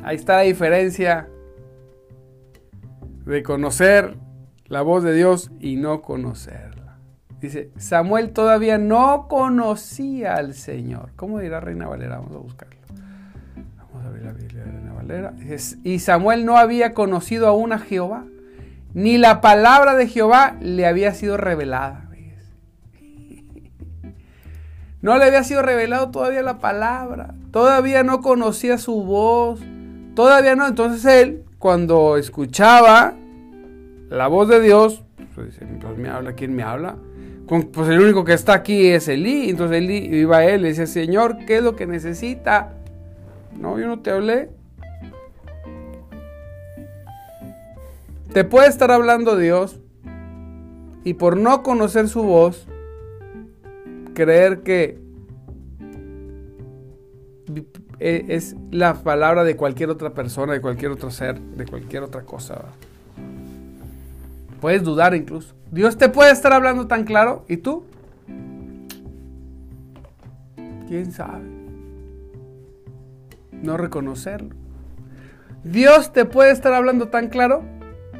Ahí 0.02 0.16
está 0.16 0.36
la 0.36 0.42
diferencia 0.42 1.28
de 3.24 3.42
conocer 3.42 4.16
la 4.66 4.82
voz 4.82 5.02
de 5.02 5.14
Dios 5.14 5.50
y 5.60 5.76
no 5.76 6.02
conocer. 6.02 6.75
Dice, 7.46 7.70
Samuel 7.76 8.32
todavía 8.32 8.76
no 8.76 9.28
conocía 9.28 10.34
al 10.34 10.54
Señor. 10.54 11.10
¿Cómo 11.14 11.38
dirá 11.38 11.60
Reina 11.60 11.86
Valera? 11.86 12.18
Vamos 12.18 12.34
a 12.34 12.38
buscarlo. 12.38 12.74
Vamos 13.76 14.04
a 14.04 14.10
ver 14.10 14.22
la 14.24 14.32
Biblia 14.32 14.64
de 14.64 14.72
Reina 14.72 14.92
Valera. 14.92 15.32
y 15.84 16.00
Samuel 16.00 16.44
no 16.44 16.58
había 16.58 16.92
conocido 16.92 17.46
aún 17.46 17.72
a 17.72 17.78
Jehová, 17.78 18.24
ni 18.94 19.16
la 19.16 19.40
palabra 19.40 19.94
de 19.94 20.08
Jehová 20.08 20.56
le 20.60 20.86
había 20.86 21.14
sido 21.14 21.36
revelada. 21.36 22.02
No 25.02 25.16
le 25.18 25.26
había 25.26 25.44
sido 25.44 25.62
revelado 25.62 26.10
todavía 26.10 26.42
la 26.42 26.58
palabra. 26.58 27.32
Todavía 27.52 28.02
no 28.02 28.22
conocía 28.22 28.76
su 28.76 29.04
voz. 29.04 29.60
Todavía 30.16 30.56
no. 30.56 30.66
Entonces 30.66 31.04
él, 31.04 31.44
cuando 31.60 32.16
escuchaba 32.16 33.14
la 34.08 34.26
voz 34.26 34.48
de 34.48 34.60
Dios, 34.60 35.04
pues 35.36 35.60
me 35.96 36.08
habla, 36.08 36.32
¿quién 36.32 36.56
me 36.56 36.64
habla? 36.64 36.96
Pues 37.48 37.88
el 37.88 38.00
único 38.00 38.24
que 38.24 38.32
está 38.32 38.54
aquí 38.54 38.88
es 38.88 39.08
Elí. 39.08 39.50
Entonces 39.50 39.78
Elí 39.78 39.96
iba 39.96 40.38
a 40.38 40.44
él 40.44 40.62
y 40.62 40.68
decía, 40.68 40.86
Señor, 40.86 41.38
¿qué 41.46 41.58
es 41.58 41.62
lo 41.62 41.76
que 41.76 41.86
necesita? 41.86 42.74
No, 43.56 43.78
yo 43.78 43.86
no 43.86 44.00
te 44.00 44.10
hablé. 44.10 44.50
Te 48.32 48.44
puede 48.44 48.68
estar 48.68 48.90
hablando 48.90 49.36
Dios 49.36 49.80
y 51.04 51.14
por 51.14 51.36
no 51.36 51.62
conocer 51.62 52.08
su 52.08 52.22
voz, 52.24 52.66
creer 54.12 54.62
que 54.62 54.98
e, 58.00 58.24
es 58.28 58.56
la 58.72 58.94
palabra 58.94 59.44
de 59.44 59.56
cualquier 59.56 59.90
otra 59.90 60.12
persona, 60.12 60.52
de 60.52 60.60
cualquier 60.60 60.90
otro 60.90 61.10
ser, 61.10 61.40
de 61.40 61.64
cualquier 61.64 62.02
otra 62.02 62.22
cosa. 62.22 62.64
Puedes 64.60 64.82
dudar 64.82 65.14
incluso. 65.14 65.54
Dios 65.70 65.96
te 65.98 66.08
puede 66.08 66.32
estar 66.32 66.52
hablando 66.52 66.86
tan 66.86 67.04
claro 67.04 67.44
y 67.48 67.58
tú, 67.58 67.84
quién 70.88 71.12
sabe, 71.12 71.44
no 73.52 73.76
reconocerlo. 73.76 74.54
Dios 75.64 76.12
te 76.12 76.24
puede 76.24 76.52
estar 76.52 76.72
hablando 76.72 77.08
tan 77.08 77.28
claro 77.28 77.64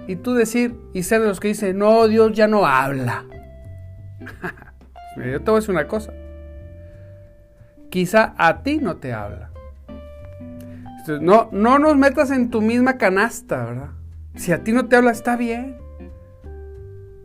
y 0.08 0.16
tú 0.16 0.34
decir 0.34 0.76
y 0.92 1.04
ser 1.04 1.20
de 1.20 1.28
los 1.28 1.40
que 1.40 1.48
dicen, 1.48 1.78
no, 1.78 2.08
Dios 2.08 2.32
ya 2.32 2.48
no 2.48 2.66
habla. 2.66 3.24
Yo 5.16 5.40
te 5.40 5.50
voy 5.50 5.58
a 5.58 5.60
decir 5.60 5.70
una 5.70 5.88
cosa. 5.88 6.12
Quizá 7.88 8.34
a 8.36 8.62
ti 8.62 8.78
no 8.78 8.96
te 8.96 9.12
habla. 9.12 9.50
No, 11.20 11.48
no 11.52 11.78
nos 11.78 11.96
metas 11.96 12.32
en 12.32 12.50
tu 12.50 12.60
misma 12.60 12.98
canasta, 12.98 13.64
¿verdad? 13.64 13.90
Si 14.34 14.52
a 14.52 14.64
ti 14.64 14.72
no 14.72 14.86
te 14.86 14.96
habla, 14.96 15.12
está 15.12 15.36
bien. 15.36 15.85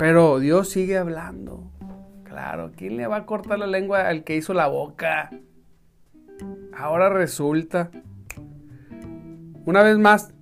Pero 0.01 0.39
Dios 0.39 0.69
sigue 0.69 0.97
hablando. 0.97 1.71
Claro, 2.23 2.71
¿quién 2.75 2.97
le 2.97 3.05
va 3.05 3.17
a 3.17 3.25
cortar 3.27 3.59
la 3.59 3.67
lengua 3.67 4.07
al 4.07 4.23
que 4.23 4.35
hizo 4.35 4.51
la 4.55 4.65
boca? 4.65 5.29
Ahora 6.75 7.09
resulta. 7.09 7.91
Una 9.63 9.83
vez 9.83 9.99
más, 9.99 10.33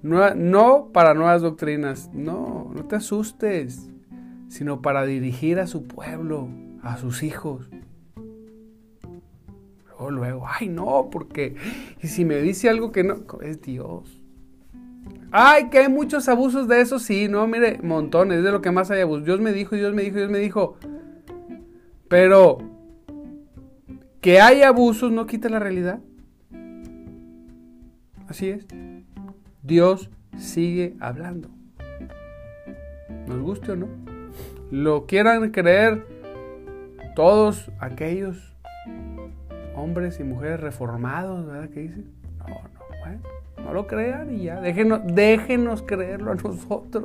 no, 0.00 0.88
para 0.94 1.12
nuevas 1.12 1.42
doctrinas, 1.42 2.08
no, 2.14 2.72
no 2.74 2.86
te 2.86 2.96
asustes, 2.96 3.90
sino 4.48 4.80
para 4.80 5.04
dirigir 5.04 5.60
a 5.60 5.66
su 5.66 5.86
pueblo, 5.86 6.48
a 6.82 6.96
sus 6.96 7.22
hijos. 7.22 7.68
Luego, 9.84 10.10
luego, 10.10 10.46
ay 10.48 10.70
no, 10.70 11.10
porque 11.12 11.54
y 12.02 12.06
si 12.06 12.24
me 12.24 12.36
dice 12.36 12.70
algo 12.70 12.92
que 12.92 13.04
no, 13.04 13.16
es 13.42 13.60
Dios. 13.60 14.19
Ay, 15.32 15.68
que 15.70 15.78
hay 15.78 15.88
muchos 15.88 16.28
abusos 16.28 16.66
de 16.66 16.80
eso, 16.80 16.98
sí, 16.98 17.28
no, 17.28 17.46
mire, 17.46 17.78
montones, 17.82 18.42
de 18.42 18.50
lo 18.50 18.60
que 18.60 18.70
más 18.70 18.90
hay 18.90 19.00
abusos. 19.00 19.24
Dios 19.24 19.40
me 19.40 19.52
dijo, 19.52 19.76
Dios 19.76 19.94
me 19.94 20.02
dijo, 20.02 20.16
Dios 20.16 20.30
me 20.30 20.38
dijo. 20.38 20.76
Pero 22.08 22.58
que 24.20 24.40
hay 24.40 24.62
abusos 24.62 25.12
no 25.12 25.26
quita 25.26 25.48
la 25.48 25.60
realidad. 25.60 26.00
Así 28.28 28.48
es. 28.48 28.66
Dios 29.62 30.10
sigue 30.36 30.96
hablando. 31.00 31.48
Nos 33.26 33.40
guste 33.40 33.72
o 33.72 33.76
no. 33.76 33.88
Lo 34.70 35.06
quieran 35.06 35.50
creer 35.50 36.06
todos 37.14 37.70
aquellos 37.78 38.54
hombres 39.74 40.20
y 40.20 40.24
mujeres 40.24 40.60
reformados, 40.60 41.46
¿verdad? 41.46 41.70
Que 41.70 41.80
dicen. 41.80 42.12
No, 42.38 42.46
no, 42.48 42.80
bueno. 43.00 43.39
No 43.70 43.74
lo 43.74 43.86
crean 43.86 44.34
y 44.34 44.42
ya. 44.42 44.60
Déjenos, 44.60 45.02
déjenos 45.04 45.82
creerlo 45.82 46.32
a 46.32 46.34
nosotros. 46.34 47.04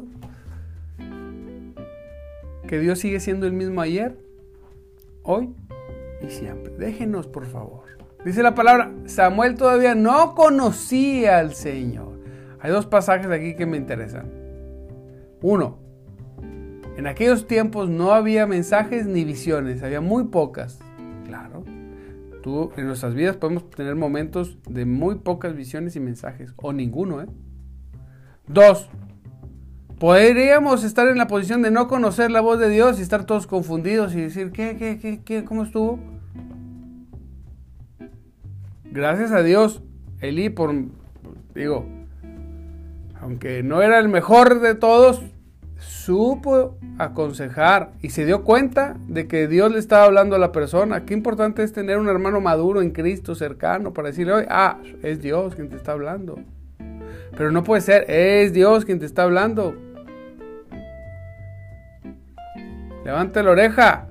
Que 2.67 2.79
Dios 2.79 2.97
sigue 2.97 3.19
siendo 3.19 3.45
el 3.45 3.53
mismo 3.53 3.81
ayer, 3.81 4.17
hoy 5.21 5.53
y 6.23 6.31
siempre. 6.31 6.73
Déjenos, 6.75 7.27
por 7.27 7.45
favor. 7.45 7.83
Dice 8.25 8.41
la 8.41 8.55
palabra, 8.55 8.91
Samuel 9.05 9.53
todavía 9.53 9.93
no 9.93 10.33
conocía 10.33 11.37
al 11.37 11.53
Señor. 11.53 12.19
Hay 12.59 12.71
dos 12.71 12.87
pasajes 12.87 13.27
aquí 13.27 13.55
que 13.55 13.67
me 13.67 13.77
interesan. 13.77 14.25
Uno, 15.43 15.77
en 16.97 17.05
aquellos 17.05 17.45
tiempos 17.45 17.91
no 17.91 18.11
había 18.11 18.47
mensajes 18.47 19.05
ni 19.05 19.23
visiones, 19.23 19.83
había 19.83 20.01
muy 20.01 20.23
pocas. 20.23 20.79
Claro 22.45 22.71
en 22.77 22.85
nuestras 22.85 23.15
vidas 23.15 23.37
podemos 23.37 23.67
tener 23.71 23.95
momentos 23.95 24.59
de 24.69 24.85
muy 24.85 25.15
pocas 25.15 25.55
visiones 25.55 25.95
y 25.95 25.99
mensajes, 25.99 26.53
o 26.57 26.73
ninguno, 26.73 27.23
¿eh? 27.23 27.25
Dos, 28.47 28.87
podríamos 29.97 30.83
estar 30.83 31.07
en 31.07 31.17
la 31.17 31.25
posición 31.25 31.63
de 31.63 31.71
no 31.71 31.87
conocer 31.87 32.29
la 32.29 32.41
voz 32.41 32.59
de 32.59 32.69
Dios 32.69 32.99
y 32.99 33.01
estar 33.01 33.25
todos 33.25 33.47
confundidos 33.47 34.13
y 34.13 34.21
decir, 34.21 34.51
¿qué, 34.51 34.77
qué, 34.77 34.99
qué, 34.99 35.23
qué 35.23 35.43
cómo 35.43 35.63
estuvo? 35.63 35.99
Gracias 38.91 39.31
a 39.31 39.41
Dios, 39.41 39.81
Elí, 40.19 40.49
por, 40.49 40.71
digo, 41.55 41.87
aunque 43.19 43.63
no 43.63 43.81
era 43.81 43.97
el 43.97 44.07
mejor 44.07 44.59
de 44.59 44.75
todos, 44.75 45.23
supo 45.85 46.77
aconsejar 46.97 47.91
y 48.01 48.09
se 48.09 48.25
dio 48.25 48.43
cuenta 48.43 48.95
de 49.07 49.27
que 49.27 49.47
Dios 49.47 49.71
le 49.71 49.79
estaba 49.79 50.05
hablando 50.05 50.35
a 50.35 50.39
la 50.39 50.51
persona. 50.51 51.05
Qué 51.05 51.13
importante 51.13 51.63
es 51.63 51.73
tener 51.73 51.97
un 51.97 52.09
hermano 52.09 52.41
maduro 52.41 52.81
en 52.81 52.91
Cristo, 52.91 53.35
cercano, 53.35 53.93
para 53.93 54.09
decirle, 54.09 54.33
hoy, 54.33 54.45
ah, 54.49 54.79
es 55.03 55.21
Dios 55.21 55.55
quien 55.55 55.69
te 55.69 55.75
está 55.75 55.93
hablando. 55.93 56.39
Pero 57.37 57.51
no 57.51 57.63
puede 57.63 57.81
ser, 57.81 58.09
es 58.09 58.53
Dios 58.53 58.85
quien 58.85 58.99
te 58.99 59.05
está 59.05 59.23
hablando. 59.23 59.75
Levante 63.03 63.43
la 63.43 63.51
oreja. 63.51 64.07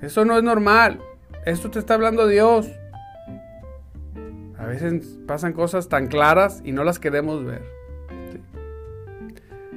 Eso 0.00 0.24
no 0.24 0.36
es 0.36 0.44
normal. 0.44 1.00
Esto 1.44 1.70
te 1.70 1.78
está 1.78 1.94
hablando 1.94 2.26
Dios. 2.26 2.70
A 4.58 4.66
veces 4.66 5.18
pasan 5.26 5.52
cosas 5.52 5.88
tan 5.88 6.06
claras 6.06 6.62
y 6.64 6.72
no 6.72 6.84
las 6.84 6.98
queremos 6.98 7.44
ver. 7.44 7.73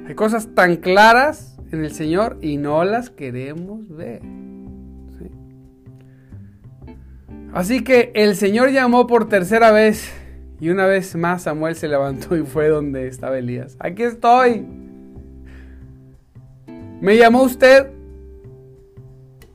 Hay 0.08 0.14
cosas 0.14 0.54
tan 0.54 0.76
claras 0.76 1.58
en 1.70 1.84
el 1.84 1.92
Señor 1.92 2.38
y 2.40 2.56
no 2.56 2.82
las 2.82 3.10
queremos 3.10 3.86
ver. 3.94 4.22
Así 7.52 7.84
que 7.84 8.10
el 8.14 8.34
Señor 8.34 8.70
llamó 8.70 9.06
por 9.06 9.28
tercera 9.28 9.70
vez 9.70 10.10
y 10.60 10.70
una 10.70 10.86
vez 10.86 11.14
más 11.14 11.42
Samuel 11.42 11.74
se 11.74 11.88
levantó 11.88 12.36
y 12.36 12.42
fue 12.42 12.68
donde 12.68 13.06
estaba 13.06 13.36
Elías. 13.36 13.76
Aquí 13.80 14.02
estoy. 14.02 14.64
¿Me 17.02 17.18
llamó 17.18 17.42
usted? 17.42 17.88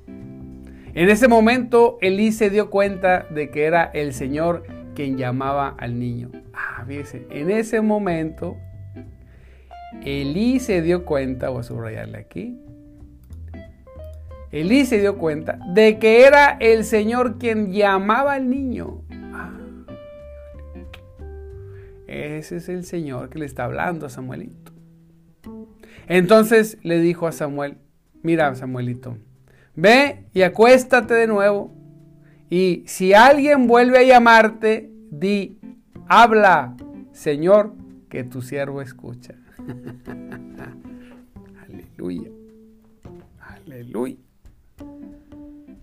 En 0.06 1.10
ese 1.10 1.28
momento 1.28 1.98
Elí 2.00 2.32
se 2.32 2.52
dio 2.52 2.70
cuenta 2.70 3.26
de 3.32 3.50
que 3.50 3.64
era 3.64 3.86
el 3.86 4.14
Señor 4.14 4.66
quien 4.94 5.18
llamaba 5.18 5.76
al 5.80 5.98
niño. 5.98 6.30
Ah, 6.54 6.86
fíjese, 6.88 7.26
en 7.32 7.50
ese 7.50 7.82
momento 7.82 8.56
Elí 10.04 10.60
se 10.60 10.82
dio 10.82 11.06
cuenta, 11.06 11.50
voy 11.50 11.62
a 11.62 11.64
subrayarle 11.64 12.18
aquí, 12.18 12.60
Elí 14.54 14.86
se 14.86 15.00
dio 15.00 15.18
cuenta 15.18 15.58
de 15.74 15.98
que 15.98 16.28
era 16.28 16.58
el 16.60 16.86
Señor 16.86 17.40
quien 17.40 17.74
llamaba 17.74 18.34
al 18.34 18.52
niño. 18.52 19.02
Ah, 19.34 19.52
ese 22.06 22.58
es 22.58 22.70
el 22.70 22.86
Señor 22.86 23.32
que 23.32 23.40
le 23.40 23.46
está 23.46 23.64
hablando 23.64 24.06
a 24.06 24.10
Samuelito. 24.12 24.72
Entonces 26.08 26.78
le 26.84 27.00
dijo 27.00 27.26
a 27.26 27.32
Samuel, 27.32 27.80
mira 28.22 28.54
Samuelito, 28.54 29.18
ve 29.76 30.26
y 30.36 30.44
acuéstate 30.44 31.16
de 31.16 31.26
nuevo. 31.26 31.74
Y 32.48 32.84
si 32.86 33.16
alguien 33.16 33.66
vuelve 33.66 33.98
a 33.98 34.04
llamarte, 34.04 34.92
di, 35.10 35.60
habla, 36.08 36.76
Señor, 37.12 37.74
que 38.08 38.24
tu 38.24 38.44
siervo 38.44 38.84
escucha. 38.84 39.34
Aleluya. 41.64 42.30
Aleluya. 43.40 44.18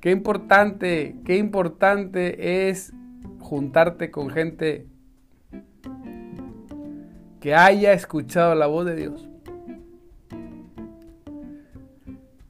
Qué 0.00 0.10
importante, 0.10 1.16
qué 1.24 1.36
importante 1.36 2.68
es 2.68 2.92
juntarte 3.38 4.10
con 4.10 4.30
gente 4.30 4.86
que 7.40 7.54
haya 7.54 7.92
escuchado 7.92 8.54
la 8.54 8.66
voz 8.66 8.86
de 8.86 8.96
Dios. 8.96 9.30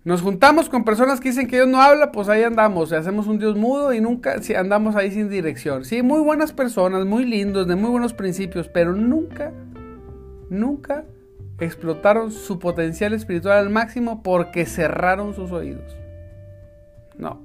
nos 0.03 0.23
juntamos 0.23 0.69
con 0.69 0.85
personas 0.85 1.21
que 1.21 1.29
dicen 1.29 1.47
que 1.47 1.57
Dios 1.57 1.69
no 1.69 1.81
habla, 1.81 2.11
pues 2.11 2.29
ahí 2.29 2.43
andamos, 2.43 2.93
hacemos 2.93 3.27
un 3.27 3.39
Dios 3.39 3.57
mudo 3.57 3.93
y 3.93 4.01
nunca 4.01 4.37
andamos 4.57 4.97
ahí 4.97 5.11
sin 5.11 5.29
dirección. 5.29 5.85
Sí, 5.85 6.03
muy 6.03 6.21
buenas 6.21 6.53
personas, 6.53 7.05
muy 7.05 7.25
lindos, 7.25 7.69
de 7.69 7.77
muy 7.77 7.91
buenos 7.91 8.15
principios, 8.15 8.67
pero 8.67 8.93
nunca, 8.93 9.53
nunca 10.51 11.05
explotaron 11.59 12.33
su 12.33 12.59
potencial 12.59 13.13
espiritual 13.13 13.59
al 13.59 13.71
máximo 13.71 14.23
porque 14.23 14.67
cerraron 14.67 15.35
sus 15.35 15.51
oídos. 15.53 15.97
No. 17.17 17.41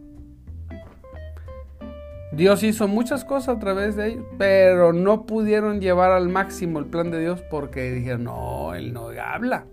Dios 2.31 2.63
hizo 2.63 2.87
muchas 2.87 3.23
cosas 3.23 3.55
a 3.55 3.59
través 3.59 3.95
de 3.95 4.07
ellos, 4.09 4.25
pero 4.37 4.91
no 4.91 5.25
pudieron 5.25 5.79
llevar 5.79 6.11
al 6.11 6.27
máximo 6.27 6.79
el 6.79 6.85
plan 6.85 7.11
de 7.11 7.21
Dios 7.21 7.41
porque 7.49 7.91
dijeron, 7.91 8.25
no, 8.25 8.73
Él 8.73 8.93
no 8.93 9.09
habla, 9.21 9.67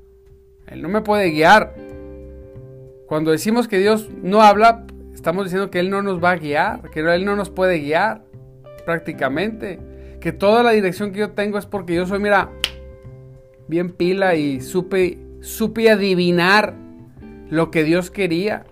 Él 0.68 0.80
no 0.82 0.88
me 0.88 1.00
puede 1.00 1.30
guiar. 1.30 1.74
Cuando 3.06 3.32
decimos 3.32 3.66
que 3.66 3.78
Dios 3.78 4.10
no 4.22 4.42
habla, 4.42 4.86
estamos 5.12 5.44
diciendo 5.44 5.70
que 5.70 5.80
Él 5.80 5.90
no 5.90 6.02
nos 6.02 6.22
va 6.22 6.32
a 6.32 6.36
guiar, 6.36 6.90
que 6.90 7.00
Él 7.00 7.24
no 7.24 7.34
nos 7.34 7.50
puede 7.50 7.78
guiar 7.78 8.22
prácticamente, 8.84 9.80
que 10.20 10.32
toda 10.32 10.62
la 10.62 10.70
dirección 10.70 11.12
que 11.12 11.20
yo 11.20 11.30
tengo 11.30 11.58
es 11.58 11.66
porque 11.66 11.94
yo 11.94 12.06
soy, 12.06 12.20
mira, 12.20 12.48
bien 13.72 13.90
pila 13.90 14.34
y 14.34 14.60
supe, 14.60 15.18
supe 15.40 15.90
adivinar 15.90 16.74
lo 17.48 17.70
que 17.70 17.84
Dios 17.84 18.10
quería. 18.10 18.66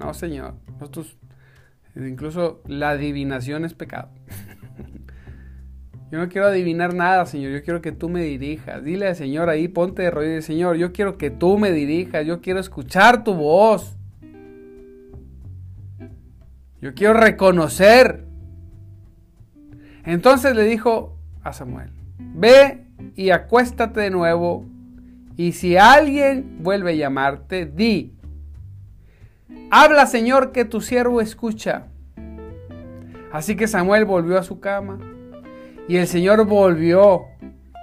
No, 0.00 0.12
Señor, 0.12 0.56
nosotros, 0.72 1.16
incluso 1.94 2.60
la 2.66 2.90
adivinación 2.90 3.64
es 3.64 3.72
pecado. 3.72 4.10
Yo 6.10 6.18
no 6.18 6.28
quiero 6.28 6.48
adivinar 6.48 6.94
nada, 6.94 7.26
Señor. 7.26 7.52
Yo 7.52 7.62
quiero 7.62 7.80
que 7.80 7.92
tú 7.92 8.08
me 8.08 8.22
dirijas. 8.22 8.82
Dile 8.82 9.06
al 9.06 9.16
Señor 9.16 9.48
ahí, 9.48 9.68
ponte 9.68 10.02
de 10.02 10.10
rodillas, 10.10 10.44
Señor. 10.44 10.76
Yo 10.76 10.92
quiero 10.92 11.16
que 11.16 11.30
tú 11.30 11.56
me 11.56 11.70
dirijas. 11.70 12.26
Yo 12.26 12.40
quiero 12.40 12.58
escuchar 12.58 13.22
tu 13.22 13.34
voz. 13.34 13.96
Yo 16.80 16.94
quiero 16.94 17.14
reconocer. 17.14 18.24
Entonces 20.04 20.54
le 20.54 20.64
dijo 20.64 21.18
a 21.42 21.52
Samuel, 21.52 21.90
ve 22.18 22.83
y 23.16 23.30
acuéstate 23.30 24.00
de 24.00 24.10
nuevo. 24.10 24.64
Y 25.36 25.52
si 25.52 25.76
alguien 25.76 26.58
vuelve 26.60 26.92
a 26.92 26.94
llamarte, 26.94 27.66
di, 27.66 28.12
habla 29.70 30.06
Señor 30.06 30.52
que 30.52 30.64
tu 30.64 30.80
siervo 30.80 31.20
escucha. 31.20 31.86
Así 33.32 33.56
que 33.56 33.66
Samuel 33.66 34.04
volvió 34.04 34.38
a 34.38 34.44
su 34.44 34.60
cama 34.60 34.98
y 35.88 35.96
el 35.96 36.06
Señor 36.06 36.46
volvió, 36.46 37.24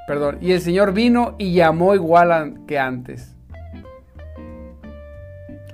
perdón, 0.07 0.37
y 0.41 0.53
el 0.53 0.61
Señor 0.61 0.93
vino 0.93 1.35
y 1.37 1.53
llamó 1.53 1.93
igual 1.93 2.61
que 2.65 2.79
antes. 2.79 3.35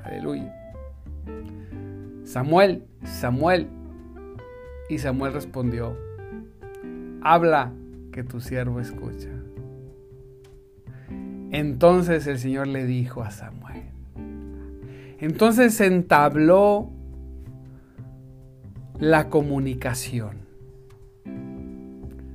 Aleluya. 0.04 0.54
Samuel, 2.24 2.84
Samuel. 3.06 3.68
Y 4.90 4.98
Samuel 5.00 5.34
respondió, 5.34 5.98
habla 7.22 7.72
que 8.12 8.24
tu 8.24 8.42
siervo 8.42 8.80
escucha. 8.80 9.30
Entonces 11.52 12.28
el 12.28 12.40
Señor 12.40 12.68
le 12.68 12.86
dijo 12.86 13.24
a 13.24 13.32
Samuel. 13.32 13.84
Entonces 15.20 15.74
se 15.74 15.86
entabló 15.86 16.90
la 19.00 19.30
comunicación. 19.30 20.48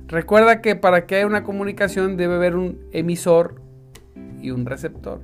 Recuerda 0.07 0.61
que 0.61 0.75
para 0.75 1.05
que 1.05 1.15
haya 1.15 1.27
una 1.27 1.43
comunicación 1.43 2.17
debe 2.17 2.35
haber 2.35 2.55
un 2.55 2.79
emisor 2.91 3.61
y 4.41 4.51
un 4.51 4.65
receptor. 4.65 5.21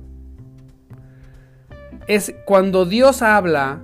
Es 2.08 2.34
cuando 2.44 2.86
Dios 2.86 3.22
habla, 3.22 3.80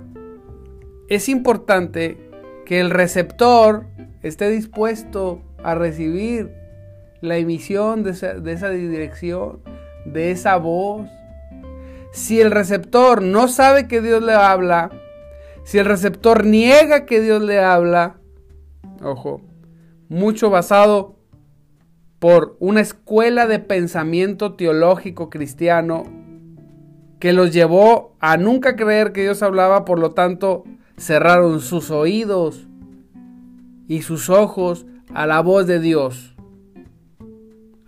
es 1.07 1.29
importante 1.29 2.17
que 2.65 2.81
el 2.81 2.89
receptor 2.89 3.85
esté 4.21 4.49
dispuesto 4.49 5.41
a 5.63 5.75
recibir 5.75 6.51
la 7.21 7.37
emisión 7.37 8.03
de 8.03 8.11
esa, 8.11 8.69
dirección, 8.69 9.59
de 10.13 10.31
esa 10.31 10.57
voz. 10.57 11.07
Si 12.11 12.41
el 12.41 12.51
receptor 12.51 13.21
no 13.21 13.47
sabe 13.47 13.87
que 13.87 14.01
Dios 14.01 14.23
le 14.23 14.33
habla, 14.33 14.89
si 15.63 15.77
el 15.77 15.85
receptor 15.85 16.45
niega 16.45 17.05
que 17.05 17.21
Dios 17.21 17.41
le 17.41 17.59
habla, 17.59 18.17
ojo, 19.03 19.41
mucho 20.09 20.49
basado 20.49 21.17
por 22.19 22.55
una 22.59 22.81
escuela 22.81 23.47
de 23.47 23.59
pensamiento 23.59 24.55
teológico 24.55 25.29
cristiano 25.29 26.05
que 27.19 27.33
los 27.33 27.51
llevó 27.51 28.15
a 28.19 28.37
nunca 28.37 28.75
creer 28.75 29.11
que 29.11 29.23
Dios 29.23 29.43
hablaba, 29.43 29.85
por 29.85 29.99
lo 29.99 30.11
tanto 30.11 30.63
cerraron 30.97 31.61
sus 31.61 31.91
oídos 31.91 32.67
y 33.87 34.01
sus 34.01 34.29
ojos 34.29 34.85
a 35.13 35.25
la 35.27 35.41
voz 35.41 35.67
de 35.67 35.79
Dios, 35.79 36.35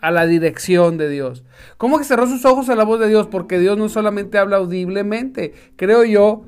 a 0.02 0.12
la 0.12 0.26
dirección 0.26 0.98
de 0.98 1.10
Dios. 1.10 1.44
¿Cómo 1.78 1.98
que 1.98 2.04
cerró 2.04 2.28
sus 2.28 2.46
ojos 2.46 2.70
a 2.70 2.76
la 2.76 2.84
voz 2.84 3.00
de 3.00 3.08
Dios? 3.08 3.28
Porque 3.28 3.60
Dios 3.60 3.78
no 3.78 3.90
solamente 3.90 4.38
habla 4.38 4.58
audiblemente, 4.58 5.54
creo 5.76 6.04
yo 6.04 6.46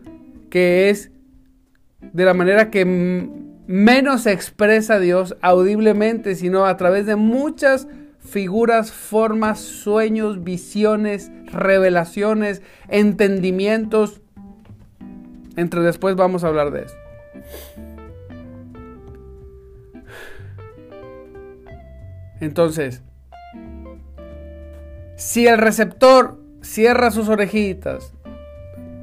que 0.49 0.89
es 0.89 1.11
de 2.01 2.25
la 2.25 2.33
manera 2.33 2.69
que 2.69 2.85
menos 3.67 4.25
expresa 4.25 4.99
Dios 4.99 5.37
audiblemente, 5.41 6.35
sino 6.35 6.65
a 6.65 6.77
través 6.77 7.05
de 7.05 7.15
muchas 7.15 7.87
figuras, 8.19 8.91
formas, 8.91 9.59
sueños, 9.59 10.43
visiones, 10.43 11.31
revelaciones, 11.45 12.61
entendimientos. 12.87 14.21
Entre 15.55 15.81
después 15.81 16.15
vamos 16.15 16.43
a 16.43 16.47
hablar 16.47 16.71
de 16.71 16.83
eso. 16.83 16.95
Entonces, 22.39 23.03
si 25.21 25.45
el 25.45 25.59
receptor 25.59 26.39
cierra 26.61 27.11
sus 27.11 27.29
orejitas, 27.29 28.11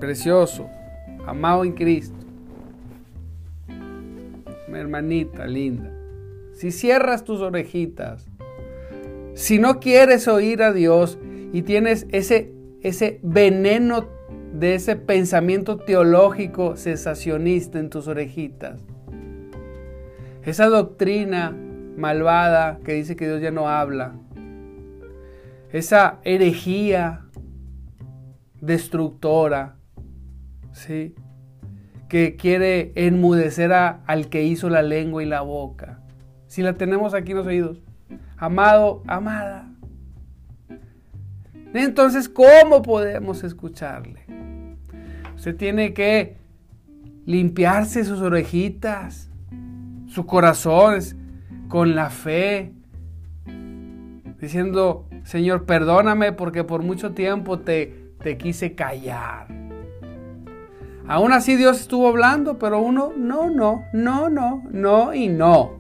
precioso, 0.00 0.68
amado 1.24 1.64
en 1.64 1.74
Cristo, 1.74 2.18
mi 4.68 4.78
hermanita 4.81 5.46
linda, 5.46 5.92
si 6.54 6.72
cierras 6.72 7.22
tus 7.22 7.40
orejitas, 7.40 8.26
si 9.35 9.61
no 9.61 9.78
quieres 9.78 10.26
oír 10.26 10.64
a 10.64 10.72
Dios 10.72 11.20
y 11.52 11.62
tienes 11.62 12.04
ese, 12.11 12.52
ese 12.83 13.20
veneno 13.22 14.09
de 14.52 14.74
ese 14.74 14.96
pensamiento 14.96 15.76
teológico 15.76 16.76
cesacionista 16.76 17.78
en 17.78 17.90
tus 17.90 18.09
orejitas, 18.09 18.85
esa 20.44 20.66
doctrina 20.66 21.57
malvada 21.96 22.81
que 22.85 22.94
dice 22.94 23.14
que 23.14 23.26
Dios 23.28 23.40
ya 23.40 23.52
no 23.52 23.68
habla. 23.68 24.16
Esa 25.72 26.18
herejía 26.24 27.26
destructora, 28.61 29.76
¿sí? 30.72 31.14
Que 32.09 32.37
quiere 32.37 32.92
enmudecer 32.94 33.72
al 33.72 34.28
que 34.28 34.44
hizo 34.44 34.70
la 34.70 34.83
lengua 34.83 35.22
y 35.22 35.26
la 35.26 35.42
boca. 35.42 36.00
Si 36.46 36.62
la 36.62 36.74
tenemos 36.74 37.12
aquí 37.14 37.33
en 37.33 37.37
los 37.38 37.46
oídos. 37.46 37.83
Amado, 38.38 39.02
amada. 39.07 39.70
Entonces, 41.74 42.28
¿cómo 42.28 42.83
podemos 42.83 43.44
escucharle? 43.44 44.24
Usted 45.37 45.57
tiene 45.57 45.92
que 45.92 46.38
limpiarse 47.26 48.04
sus 48.04 48.20
orejitas, 48.20 49.31
su 50.07 50.24
corazón, 50.24 51.00
con 51.68 51.94
la 51.94 52.09
fe, 52.09 52.72
diciendo, 54.40 55.08
Señor, 55.28 55.66
perdóname 55.66 56.32
porque 56.32 56.64
por 56.64 56.82
mucho 56.82 57.12
tiempo 57.12 57.58
te, 57.58 58.12
te 58.22 58.38
quise 58.38 58.74
callar. 58.74 59.46
Aún 61.06 61.34
así 61.34 61.54
Dios 61.54 61.82
estuvo 61.82 62.08
hablando, 62.08 62.58
pero 62.58 62.80
uno, 62.80 63.12
no, 63.14 63.50
no, 63.50 63.84
no, 63.92 64.30
no, 64.30 64.62
no 64.70 65.12
y 65.12 65.28
no, 65.28 65.72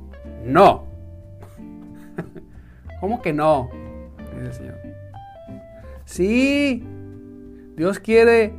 no. 0.44 0.84
¿Cómo 3.00 3.22
que 3.22 3.32
no? 3.32 3.70
Dice 4.34 4.44
el 4.48 4.52
Señor. 4.52 4.74
Sí, 6.04 6.84
Dios 7.74 8.00
quiere, 8.00 8.52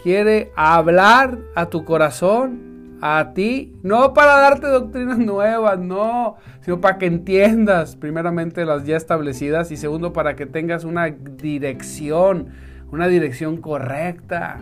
quiere 0.00 0.52
hablar 0.54 1.40
a 1.56 1.66
tu 1.66 1.84
corazón, 1.84 2.67
a 3.00 3.32
ti, 3.34 3.74
no 3.82 4.12
para 4.12 4.38
darte 4.38 4.66
doctrinas 4.66 5.18
nuevas, 5.18 5.78
no, 5.78 6.36
sino 6.60 6.80
para 6.80 6.98
que 6.98 7.06
entiendas 7.06 7.96
primeramente 7.96 8.64
las 8.64 8.84
ya 8.84 8.96
establecidas 8.96 9.70
y 9.70 9.76
segundo 9.76 10.12
para 10.12 10.36
que 10.36 10.46
tengas 10.46 10.84
una 10.84 11.08
dirección, 11.08 12.48
una 12.90 13.08
dirección 13.08 13.58
correcta. 13.58 14.58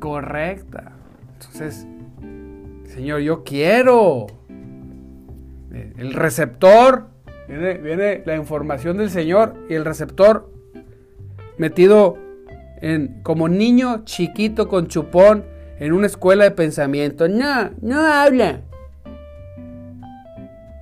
Correcta. 0.00 0.92
Entonces, 1.34 1.86
Señor, 2.84 3.20
yo 3.20 3.44
quiero. 3.44 4.26
El 5.70 6.14
receptor, 6.14 7.08
viene, 7.46 7.74
viene 7.74 8.22
la 8.24 8.36
información 8.36 8.96
del 8.96 9.10
Señor 9.10 9.54
y 9.68 9.74
el 9.74 9.84
receptor 9.84 10.50
metido 11.58 12.16
como 13.22 13.48
niño 13.48 14.04
chiquito 14.04 14.68
con 14.68 14.88
chupón 14.88 15.44
en 15.78 15.92
una 15.92 16.06
escuela 16.06 16.44
de 16.44 16.50
pensamiento. 16.50 17.28
No, 17.28 17.70
no 17.80 18.00
habla. 18.00 18.62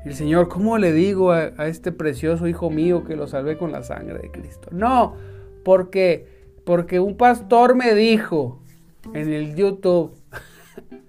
El 0.05 0.15
Señor, 0.15 0.49
¿cómo 0.49 0.79
le 0.79 0.93
digo 0.93 1.33
a, 1.33 1.53
a, 1.57 1.67
este 1.67 1.91
precioso 1.91 2.47
hijo 2.47 2.71
mío 2.71 3.05
que 3.05 3.17
lo 3.17 3.27
salvé 3.27 3.59
con 3.59 3.73
la 3.73 3.83
sangre 3.83 4.19
de 4.21 4.31
Cristo? 4.31 4.69
No, 4.71 5.17
porque, 5.65 6.27
porque 6.65 7.01
un 7.01 7.17
pastor 7.17 7.75
me 7.75 7.95
dijo 7.95 8.63
en 9.15 9.33
el 9.33 9.55
YouTube. 9.57 10.15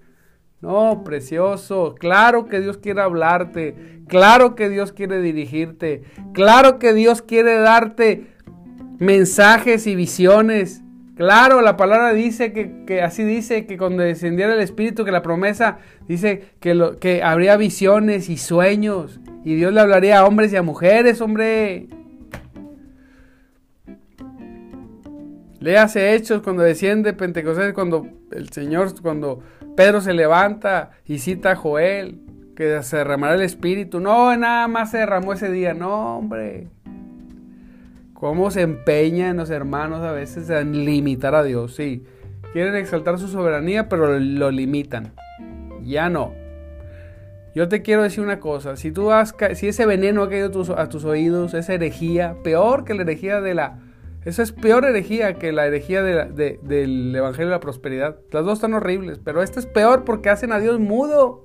No, 0.60 1.04
precioso. 1.04 1.94
Claro 1.96 2.46
que 2.46 2.60
Dios 2.60 2.78
quiere 2.78 3.00
hablarte. 3.00 4.02
Claro 4.08 4.56
que 4.56 4.68
Dios 4.68 4.92
quiere 4.92 5.20
dirigirte. 5.22 6.02
Claro 6.32 6.80
que 6.80 6.92
Dios 6.94 7.22
quiere 7.22 7.58
darte 7.60 8.26
mensajes 8.98 9.86
y 9.86 9.94
visiones. 9.94 10.82
Claro, 11.16 11.62
la 11.62 11.76
palabra 11.76 12.12
dice 12.12 12.52
que, 12.52 13.02
así 13.02 13.24
dice 13.24 13.66
que 13.66 13.76
cuando 13.76 14.04
descendiera 14.04 14.54
el 14.54 14.60
Espíritu, 14.60 15.04
que 15.04 15.10
la 15.10 15.22
promesa 15.22 15.78
dice 16.06 16.52
que, 16.60 16.74
lo, 16.74 16.98
que 16.98 17.22
habría 17.24 17.56
visiones 17.56 18.28
y 18.28 18.36
sueños. 18.36 19.18
Y 19.44 19.56
Dios 19.56 19.72
le 19.72 19.80
hablaría 19.80 20.20
a 20.20 20.26
hombres 20.26 20.52
y 20.52 20.56
a 20.56 20.62
mujeres, 20.62 21.20
hombre. 21.20 21.88
Léase 25.58 26.14
Hechos 26.14 26.42
cuando 26.42 26.62
desciende 26.62 27.12
Pentecostés, 27.14 27.72
cuando 27.72 28.06
el 28.30 28.50
Señor, 28.50 29.00
cuando 29.02 29.40
Pedro 29.76 30.00
se 30.00 30.14
levanta 30.14 30.90
y 31.04 31.18
cita 31.18 31.52
a 31.52 31.56
Joel, 31.56 32.20
que 32.54 32.80
se 32.84 32.98
derramará 32.98 33.34
el 33.34 33.42
Espíritu. 33.42 33.98
No, 33.98 34.36
nada 34.36 34.68
más 34.68 34.92
se 34.92 34.98
derramó 34.98 35.32
ese 35.32 35.50
día. 35.50 35.74
No, 35.74 36.18
hombre 36.18 36.68
cómo 38.18 38.50
se 38.50 38.62
empeñan 38.62 39.36
los 39.36 39.48
hermanos 39.48 40.02
a 40.02 40.10
veces 40.10 40.50
en 40.50 40.84
limitar 40.84 41.36
a 41.36 41.44
Dios. 41.44 41.76
Sí, 41.76 42.02
quieren 42.52 42.74
exaltar 42.74 43.16
su 43.18 43.28
soberanía, 43.28 43.88
pero 43.88 44.18
lo 44.18 44.50
limitan. 44.50 45.12
Ya 45.84 46.10
no. 46.10 46.32
Yo 47.54 47.68
te 47.68 47.80
quiero 47.80 48.02
decir 48.02 48.24
una 48.24 48.40
cosa, 48.40 48.76
si 48.76 48.90
tú 48.90 49.10
si 49.54 49.68
ese 49.68 49.86
veneno 49.86 50.24
ha 50.24 50.28
caído 50.28 50.48
a 50.76 50.88
tus, 50.88 51.04
oídos, 51.04 51.54
esa 51.54 51.74
herejía, 51.74 52.36
peor 52.42 52.84
que 52.84 52.94
la 52.94 53.02
herejía 53.02 53.40
de 53.40 53.54
la, 53.54 53.78
esa 54.24 54.42
es 54.42 54.50
peor 54.50 54.84
herejía 54.84 55.34
que 55.34 55.52
la 55.52 55.66
herejía 55.66 56.02
del 56.02 57.14
Evangelio 57.14 57.46
de 57.46 57.54
la 57.54 57.60
Prosperidad. 57.60 58.18
Las 58.32 58.44
dos 58.44 58.54
están 58.54 58.74
horribles, 58.74 59.20
pero 59.22 59.44
esta 59.44 59.60
es 59.60 59.66
peor 59.66 60.04
porque 60.04 60.28
hacen 60.28 60.50
a 60.50 60.58
Dios 60.58 60.80
mudo. 60.80 61.44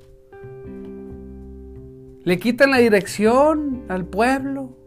Le 2.24 2.40
quitan 2.40 2.72
la 2.72 2.78
dirección 2.78 3.84
al 3.90 4.06
pueblo. 4.06 4.83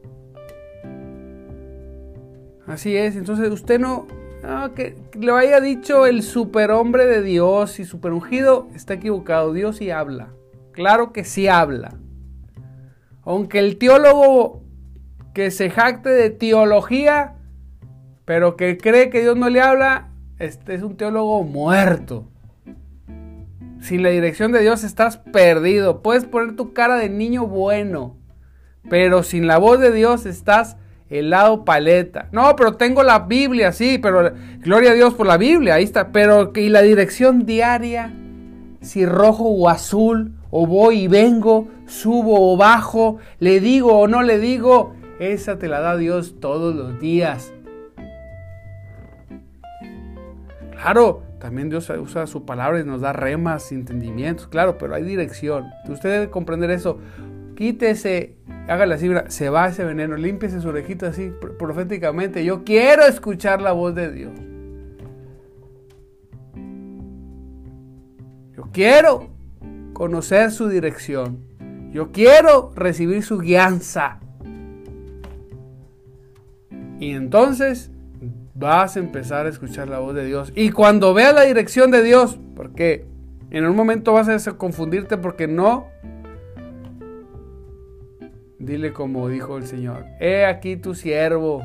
Así 2.67 2.97
es, 2.97 3.17
entonces 3.17 3.51
usted 3.51 3.79
no, 3.79 4.07
que 4.75 4.97
le 5.19 5.33
haya 5.33 5.61
dicho 5.61 6.07
el 6.07 6.23
superhombre 6.23 7.07
de 7.07 7.23
Dios 7.23 7.79
y 7.79 7.85
superungido, 7.85 8.69
está 8.75 8.95
equivocado, 8.95 9.53
Dios 9.53 9.77
sí 9.77 9.91
habla, 9.91 10.29
claro 10.73 11.13
que 11.13 11.25
sí 11.25 11.49
habla. 11.49 11.95
Aunque 13.23 13.59
el 13.59 13.79
teólogo 13.79 14.63
que 15.35 15.51
se 15.51 15.71
jacte 15.71 16.09
de 16.11 16.31
teología, 16.31 17.35
pero 18.25 18.57
que 18.57 18.79
cree 18.79 19.11
que 19.11 19.21
Dios 19.21 19.37
no 19.37 19.49
le 19.49 19.61
habla, 19.61 20.09
este 20.39 20.75
es 20.75 20.83
un 20.83 20.97
teólogo 20.97 21.43
muerto. 21.43 22.29
Sin 23.81 24.03
la 24.03 24.11
dirección 24.11 24.51
de 24.51 24.61
Dios 24.61 24.83
estás 24.83 25.19
perdido. 25.19 26.03
Puedes 26.03 26.25
poner 26.25 26.57
tu 26.57 26.73
cara 26.73 26.97
de 26.97 27.09
niño 27.09 27.47
bueno, 27.47 28.17
pero 28.89 29.23
sin 29.23 29.47
la 29.47 29.59
voz 29.59 29.79
de 29.79 29.93
Dios 29.93 30.27
estás 30.27 30.77
helado 31.11 31.65
paleta. 31.65 32.29
No, 32.33 32.55
pero 32.57 32.75
tengo 32.75 33.03
la 33.03 33.21
Biblia, 33.21 33.73
sí, 33.73 33.99
pero 33.99 34.33
gloria 34.61 34.91
a 34.91 34.95
Dios 34.95 35.15
por 35.15 35.27
la 35.27 35.37
Biblia, 35.37 35.75
ahí 35.75 35.85
está. 35.85 36.13
Pero 36.13 36.53
y 36.55 36.69
la 36.69 36.83
dirección 36.83 37.47
diaria, 37.47 38.13
si 38.81 39.07
rojo 39.07 39.45
o 39.45 39.69
azul, 39.69 40.33
o 40.51 40.67
voy 40.67 41.03
y 41.03 41.09
vengo, 41.09 41.69
subo 41.87 42.53
o 42.53 42.57
bajo, 42.57 43.19
le 43.39 43.61
digo 43.61 43.99
o 43.99 44.09
no 44.09 44.23
le 44.23 44.39
digo, 44.39 44.95
esa 45.19 45.59
te 45.59 45.69
la 45.69 45.81
da 45.81 45.97
Dios 45.97 46.37
todos 46.41 46.75
los 46.75 46.99
días. 47.01 47.53
Claro, 50.73 51.23
también 51.41 51.69
Dios 51.69 51.91
usa 51.91 52.27
su 52.27 52.45
palabra 52.45 52.81
y 52.81 52.85
nos 52.85 53.01
da 53.01 53.13
remas, 53.13 53.73
entendimientos, 53.73 54.47
claro, 54.47 54.79
pero 54.79 54.95
hay 54.95 55.03
dirección. 55.03 55.67
Usted 55.89 56.11
debe 56.11 56.31
comprender 56.31 56.71
eso 56.71 56.99
quítese, 57.57 58.37
hágale 58.69 58.95
así, 58.95 59.11
se 59.29 59.51
va 59.51 59.69
ese 59.69 59.85
veneno, 59.85 60.17
límpiese 60.17 60.61
su 60.61 60.69
orejita 60.69 61.09
así 61.09 61.33
proféticamente. 61.59 62.45
Yo 62.45 62.63
quiero 62.63 63.05
escuchar 63.05 63.61
la 63.61 63.73
voz 63.73 63.95
de 63.95 64.13
Dios. 64.13 64.33
Yo 68.57 68.69
quiero 68.73 69.31
conocer 69.93 70.53
su 70.53 70.69
dirección. 70.69 71.41
Yo 71.93 72.13
quiero 72.13 72.73
recibir 72.77 73.25
su 73.25 73.39
guianza. 73.39 74.21
Y 77.01 77.11
entonces 77.11 77.91
vas 78.55 78.97
a 78.97 79.01
empezar 79.01 79.47
a 79.47 79.49
escuchar 79.49 79.89
la 79.89 79.99
voz 79.99 80.15
de 80.15 80.25
Dios. 80.25 80.53
Y 80.55 80.71
cuando 80.71 81.13
veas 81.15 81.35
la 81.35 81.43
dirección 81.43 81.91
de 81.91 82.03
Dios, 82.03 82.39
porque 82.55 83.07
en 83.51 83.67
un 83.67 83.77
momento 83.77 84.13
vas 84.13 84.29
a 84.29 84.53
confundirte 84.59 85.19
porque 85.19 85.47
no 85.47 85.89
Dile 88.67 88.93
como 88.93 89.29
dijo 89.29 89.59
el 89.59 89.65
Señor, 89.65 90.07
he 90.19 90.45
aquí 90.45 90.77
tu 90.77 90.97
siervo. 90.97 91.63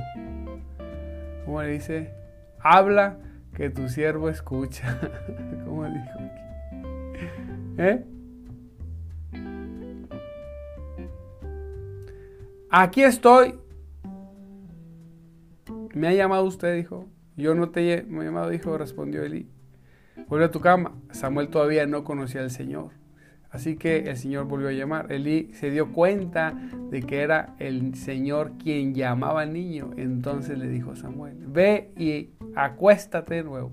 ¿Cómo 1.45 1.59
le 1.63 1.69
dice? 1.69 2.13
Habla 2.59 3.17
que 3.55 3.71
tu 3.71 3.89
siervo 3.89 4.29
escucha. 4.29 4.99
¿Cómo 5.65 5.83
dijo 5.85 6.11
aquí? 6.13 6.41
¿Eh? 7.79 8.05
Aquí 12.69 13.01
estoy. 13.01 13.55
Me 15.95 16.07
ha 16.07 16.13
llamado 16.13 16.43
usted, 16.43 16.75
dijo. 16.75 17.07
Yo 17.35 17.55
no 17.55 17.71
te 17.71 17.95
he 17.95 18.05
llamado, 18.05 18.49
dijo, 18.49 18.77
respondió 18.77 19.23
Eli. 19.23 19.49
Vuelve 20.27 20.45
a 20.45 20.51
tu 20.51 20.59
cama. 20.59 20.93
Samuel 21.09 21.49
todavía 21.49 21.87
no 21.87 22.03
conocía 22.03 22.41
al 22.41 22.51
Señor. 22.51 23.00
Así 23.51 23.75
que 23.75 24.09
el 24.09 24.17
Señor 24.17 24.45
volvió 24.45 24.69
a 24.69 24.71
llamar. 24.71 25.11
Elí 25.11 25.51
se 25.53 25.69
dio 25.69 25.91
cuenta 25.91 26.53
de 26.89 27.03
que 27.03 27.21
era 27.21 27.53
el 27.59 27.95
Señor 27.95 28.53
quien 28.57 28.95
llamaba 28.95 29.41
al 29.41 29.51
niño. 29.51 29.91
Entonces 29.97 30.57
le 30.57 30.69
dijo 30.69 30.91
a 30.91 30.95
Samuel, 30.95 31.35
ve 31.47 31.91
y 31.97 32.29
acuéstate 32.55 33.35
de 33.35 33.43
nuevo. 33.43 33.71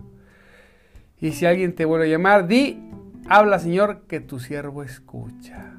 Y 1.20 1.32
si 1.32 1.46
alguien 1.46 1.74
te 1.74 1.84
vuelve 1.84 2.06
a 2.06 2.10
llamar, 2.10 2.48
di, 2.48 2.80
habla 3.28 3.60
Señor, 3.60 4.02
que 4.08 4.18
tu 4.18 4.40
siervo 4.40 4.82
escucha. 4.82 5.72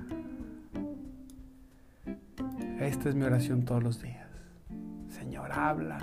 Esta 2.79 3.09
es 3.09 3.15
mi 3.15 3.23
oración 3.23 3.65
todos 3.65 3.83
los 3.83 4.01
días. 4.01 4.27
Señor, 5.09 5.51
habla, 5.51 5.97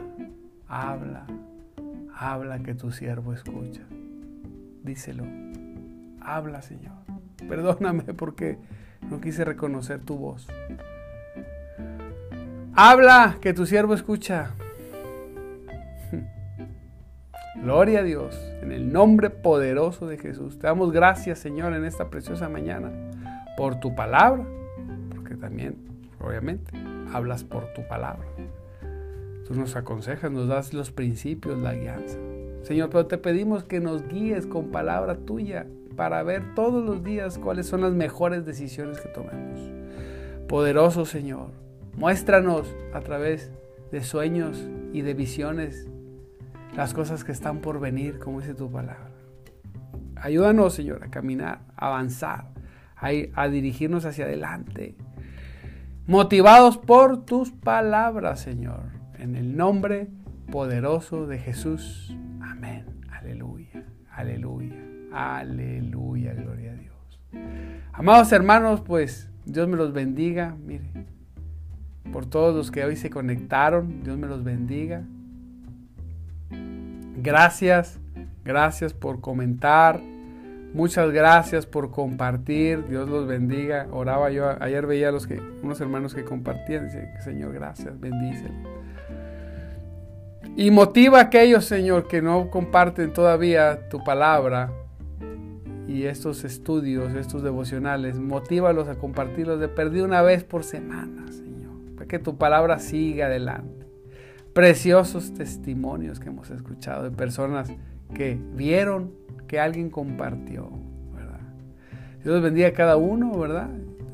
habla, 0.68 1.26
habla 2.14 2.59
que 2.59 2.74
tu 2.74 2.92
siervo 2.92 3.32
escucha. 3.32 3.80
Díselo. 4.85 5.24
Habla, 6.20 6.61
Señor. 6.61 7.06
Perdóname 7.49 8.03
porque 8.14 8.59
no 9.11 9.20
quise 9.20 9.44
reconocer 9.44 10.01
tu 10.01 10.16
voz. 10.16 10.46
Habla, 12.75 13.38
que 13.40 13.55
tu 13.55 13.66
siervo 13.66 13.94
escucha. 13.94 14.51
Gloria 17.62 18.01
a 18.01 18.03
Dios, 18.03 18.38
en 18.62 18.72
el 18.72 18.92
nombre 18.92 19.31
poderoso 19.31 20.07
de 20.07 20.18
Jesús. 20.18 20.59
Te 20.59 20.66
damos 20.66 20.92
gracias, 20.92 21.38
Señor, 21.38 21.72
en 21.72 21.85
esta 21.85 22.11
preciosa 22.11 22.49
mañana 22.49 22.90
por 23.57 23.81
tu 23.81 23.94
palabra, 23.94 24.44
porque 25.11 25.37
también, 25.37 25.77
obviamente, 26.20 26.72
hablas 27.12 27.44
por 27.44 27.72
tu 27.72 27.87
palabra. 27.88 28.27
Tú 29.46 29.55
nos 29.55 29.77
aconsejas, 29.77 30.31
nos 30.31 30.49
das 30.49 30.75
los 30.75 30.90
principios, 30.90 31.59
la 31.59 31.72
guianza. 31.75 32.18
Señor, 32.62 32.90
pero 32.90 33.07
te 33.07 33.16
pedimos 33.16 33.64
que 33.64 33.81
nos 33.81 34.07
guíes 34.09 34.46
con 34.46 34.66
palabra 34.72 35.16
tuya 35.16 35.66
para 35.96 36.22
ver 36.22 36.54
todos 36.54 36.85
los 36.85 37.02
días 37.02 37.38
cuáles 37.38 37.66
son 37.66 37.80
las 37.80 37.92
mejores 37.92 38.44
decisiones 38.44 39.00
que 39.00 39.09
tomemos. 39.09 39.59
Poderoso 40.46 41.06
Señor, 41.06 41.50
muéstranos 41.96 42.68
a 42.92 43.00
través 43.00 43.50
de 43.90 44.02
sueños 44.02 44.68
y 44.92 45.02
de 45.02 45.14
visiones 45.14 45.88
las 46.76 46.92
cosas 46.92 47.24
que 47.24 47.32
están 47.32 47.61
por 47.61 47.80
venir, 47.80 48.18
como 48.18 48.40
dice 48.40 48.54
tu 48.54 48.70
palabra. 48.70 49.11
Ayúdanos, 50.16 50.74
Señor, 50.74 51.04
a 51.04 51.11
caminar, 51.11 51.61
a 51.76 51.88
avanzar, 51.88 52.48
a, 52.96 53.11
a 53.35 53.48
dirigirnos 53.48 54.04
hacia 54.04 54.26
adelante, 54.26 54.94
motivados 56.06 56.78
por 56.78 57.24
tus 57.24 57.50
palabras, 57.50 58.40
Señor, 58.40 58.90
en 59.18 59.37
el 59.37 59.56
nombre 59.56 60.09
poderoso 60.50 61.26
de 61.26 61.38
Jesús. 61.38 62.16
Aleluya, 65.16 66.35
gloria 66.35 66.72
a 66.72 66.74
Dios. 66.74 66.94
Amados 67.94 68.33
hermanos, 68.33 68.83
pues 68.83 69.31
Dios 69.46 69.66
me 69.66 69.79
los 69.79 69.94
bendiga. 69.94 70.55
Mire, 70.62 70.85
por 72.12 72.26
todos 72.26 72.55
los 72.55 72.70
que 72.70 72.85
hoy 72.85 72.96
se 72.96 73.09
conectaron, 73.09 74.02
Dios 74.02 74.18
me 74.18 74.26
los 74.26 74.44
bendiga. 74.44 75.05
Gracias, 77.16 77.98
gracias 78.44 78.92
por 78.92 79.22
comentar. 79.22 80.02
Muchas 80.74 81.11
gracias 81.11 81.64
por 81.64 81.90
compartir. 81.90 82.87
Dios 82.87 83.09
los 83.09 83.26
bendiga. 83.26 83.87
Oraba 83.92 84.31
yo, 84.31 84.50
ayer 84.61 84.87
veía 84.87 85.09
a 85.09 85.12
los 85.12 85.26
que, 85.26 85.40
unos 85.62 85.81
hermanos 85.81 86.14
que 86.14 86.24
compartían. 86.24 86.88
Dice, 86.88 87.09
Señor, 87.24 87.55
gracias, 87.55 87.98
bendícelo. 87.98 88.52
Y 90.57 90.70
motiva 90.70 91.20
a 91.20 91.22
aquellos, 91.22 91.64
Señor, 91.64 92.07
que 92.07 92.20
no 92.20 92.50
comparten 92.50 93.14
todavía 93.14 93.88
tu 93.88 94.05
palabra 94.05 94.70
y 95.96 96.06
estos 96.06 96.44
estudios, 96.44 97.14
estos 97.14 97.42
devocionales. 97.42 98.18
Motívalos 98.18 98.88
a 98.88 98.96
compartirlos 98.96 99.59
de 99.59 99.68
perdido 99.68 100.04
una 100.04 100.20
vez 100.20 100.44
por 100.44 100.62
semana, 100.62 101.26
Señor. 101.32 101.72
Para 101.94 102.06
que 102.06 102.18
tu 102.18 102.37
palabra 102.37 102.78
siga 102.78 103.26
adelante. 103.26 103.87
Preciosos 104.52 105.32
testimonios 105.32 106.20
que 106.20 106.28
hemos 106.28 106.50
escuchado 106.50 107.04
de 107.04 107.11
personas 107.11 107.72
que 108.14 108.38
vieron 108.54 109.12
que 109.48 109.59
alguien 109.59 109.90
compartió, 109.90 110.70
¿verdad? 111.14 111.40
Dios 112.22 112.42
bendiga 112.42 112.68
a 112.68 112.72
cada 112.72 112.96
uno, 112.96 113.38
¿verdad? 113.38 113.70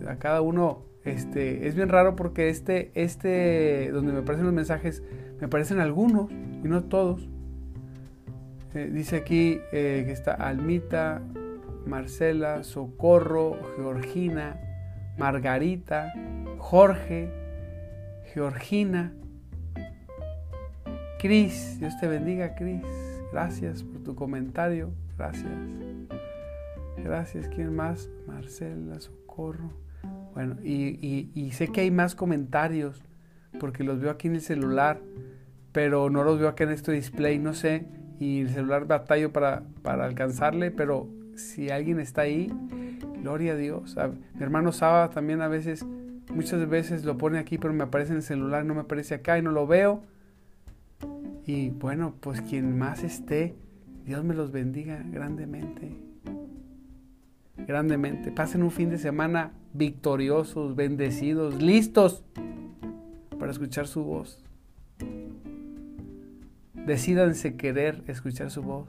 A 0.06 0.16
cada 0.16 0.40
uno, 0.40 0.84
este, 1.04 1.66
es 1.66 1.74
bien 1.74 1.88
raro 1.88 2.16
porque 2.16 2.48
este, 2.48 2.92
este, 2.94 3.90
donde 3.92 4.12
me 4.12 4.20
aparecen 4.20 4.44
los 4.44 4.54
mensajes, 4.54 5.02
me 5.40 5.46
aparecen 5.46 5.80
algunos 5.80 6.30
y 6.30 6.68
no 6.68 6.84
todos. 6.84 7.28
Eh, 8.74 8.90
dice 8.92 9.16
aquí 9.16 9.58
eh, 9.72 10.04
que 10.06 10.12
está 10.12 10.32
Almita, 10.34 11.22
Marcela, 11.86 12.62
Socorro, 12.62 13.58
Georgina, 13.76 14.60
Margarita, 15.18 16.12
Jorge, 16.58 17.30
Georgina, 18.32 19.12
Cris, 21.22 21.78
Dios 21.78 21.96
te 22.00 22.08
bendiga, 22.08 22.56
Cris. 22.56 22.82
Gracias 23.30 23.84
por 23.84 24.02
tu 24.02 24.16
comentario. 24.16 24.92
Gracias. 25.16 25.52
Gracias. 26.96 27.46
¿Quién 27.46 27.76
más? 27.76 28.10
Marcela, 28.26 28.98
Socorro. 28.98 29.70
Bueno, 30.34 30.56
y, 30.64 31.50
sé 31.52 31.68
que 31.68 31.82
hay 31.82 31.92
más 31.92 32.16
comentarios 32.16 33.04
porque 33.60 33.84
los 33.84 34.00
veo 34.00 34.10
aquí 34.10 34.26
en 34.26 34.34
el 34.34 34.40
celular, 34.40 35.00
pero 35.70 36.10
no 36.10 36.24
los 36.24 36.40
veo 36.40 36.48
acá 36.48 36.64
en 36.64 36.70
este 36.70 36.90
display, 36.90 37.38
no 37.38 37.54
sé. 37.54 37.86
Y 38.18 38.40
el 38.40 38.50
celular 38.50 38.86
batallo 38.86 39.32
para, 39.32 39.62
para 39.82 40.06
alcanzarle, 40.06 40.72
pero 40.72 41.08
si 41.36 41.70
alguien 41.70 42.00
está 42.00 42.22
ahí, 42.22 42.52
gloria 43.20 43.52
a 43.52 43.56
Dios. 43.56 43.96
mi 44.34 44.42
hermano 44.42 44.72
Saba 44.72 45.10
también 45.10 45.40
a 45.40 45.48
veces, 45.48 45.84
muchas 46.34 46.68
veces 46.68 47.04
lo 47.04 47.18
pone 47.18 47.38
aquí, 47.38 47.58
pero 47.58 47.72
me 47.74 47.84
aparece 47.84 48.12
en 48.12 48.18
el 48.18 48.22
celular, 48.22 48.64
no 48.64 48.74
me 48.74 48.80
aparece 48.80 49.14
acá 49.14 49.38
y 49.38 49.42
no 49.42 49.50
lo 49.50 49.66
veo. 49.66 50.02
Y 51.46 51.70
bueno, 51.70 52.14
pues 52.20 52.40
quien 52.40 52.78
más 52.78 53.02
esté, 53.02 53.54
Dios 54.04 54.24
me 54.24 54.34
los 54.34 54.52
bendiga 54.52 55.02
grandemente. 55.10 55.90
Grandemente. 57.56 58.30
Pasen 58.32 58.62
un 58.62 58.70
fin 58.70 58.90
de 58.90 58.98
semana 58.98 59.52
victoriosos, 59.72 60.76
bendecidos, 60.76 61.62
listos 61.62 62.24
para 63.38 63.50
escuchar 63.50 63.86
su 63.86 64.04
voz. 64.04 64.42
Decídanse 66.74 67.56
querer 67.56 68.02
escuchar 68.06 68.50
su 68.50 68.62
voz. 68.62 68.88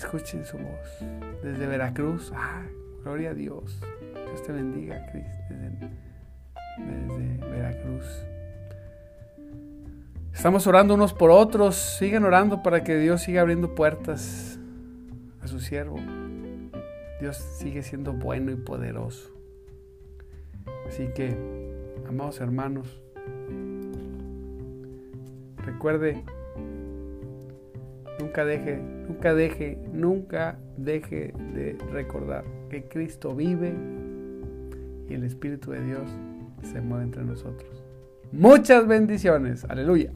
Escuchen 0.00 0.46
su 0.46 0.56
voz. 0.56 1.04
Desde 1.42 1.66
Veracruz. 1.66 2.32
Ah, 2.34 2.62
gloria 3.04 3.30
a 3.30 3.34
Dios. 3.34 3.78
Dios 4.14 4.42
te 4.42 4.50
bendiga, 4.50 5.06
Cristo. 5.12 5.30
desde 6.78 7.46
Veracruz. 7.50 8.06
Estamos 10.32 10.66
orando 10.66 10.94
unos 10.94 11.12
por 11.12 11.30
otros. 11.30 11.76
Sigan 11.76 12.24
orando 12.24 12.62
para 12.62 12.82
que 12.82 12.96
Dios 12.96 13.20
siga 13.20 13.42
abriendo 13.42 13.74
puertas 13.74 14.58
a 15.42 15.46
su 15.46 15.60
siervo. 15.60 16.00
Dios 17.20 17.36
sigue 17.36 17.82
siendo 17.82 18.14
bueno 18.14 18.52
y 18.52 18.56
poderoso. 18.56 19.30
Así 20.88 21.08
que, 21.14 21.36
amados 22.08 22.40
hermanos, 22.40 23.02
recuerde, 25.58 26.24
nunca 28.20 28.44
deje, 28.44 28.78
nunca 29.08 29.34
deje, 29.34 29.78
nunca 29.92 30.58
deje 30.76 31.32
de 31.54 31.76
recordar 31.92 32.44
que 32.68 32.84
Cristo 32.84 33.34
vive 33.34 33.72
y 35.08 35.14
el 35.14 35.24
Espíritu 35.24 35.72
de 35.72 35.82
Dios 35.84 36.08
se 36.62 36.80
mueve 36.80 37.04
entre 37.04 37.24
nosotros. 37.24 37.82
Muchas 38.32 38.86
bendiciones. 38.86 39.64
Aleluya. 39.64 40.12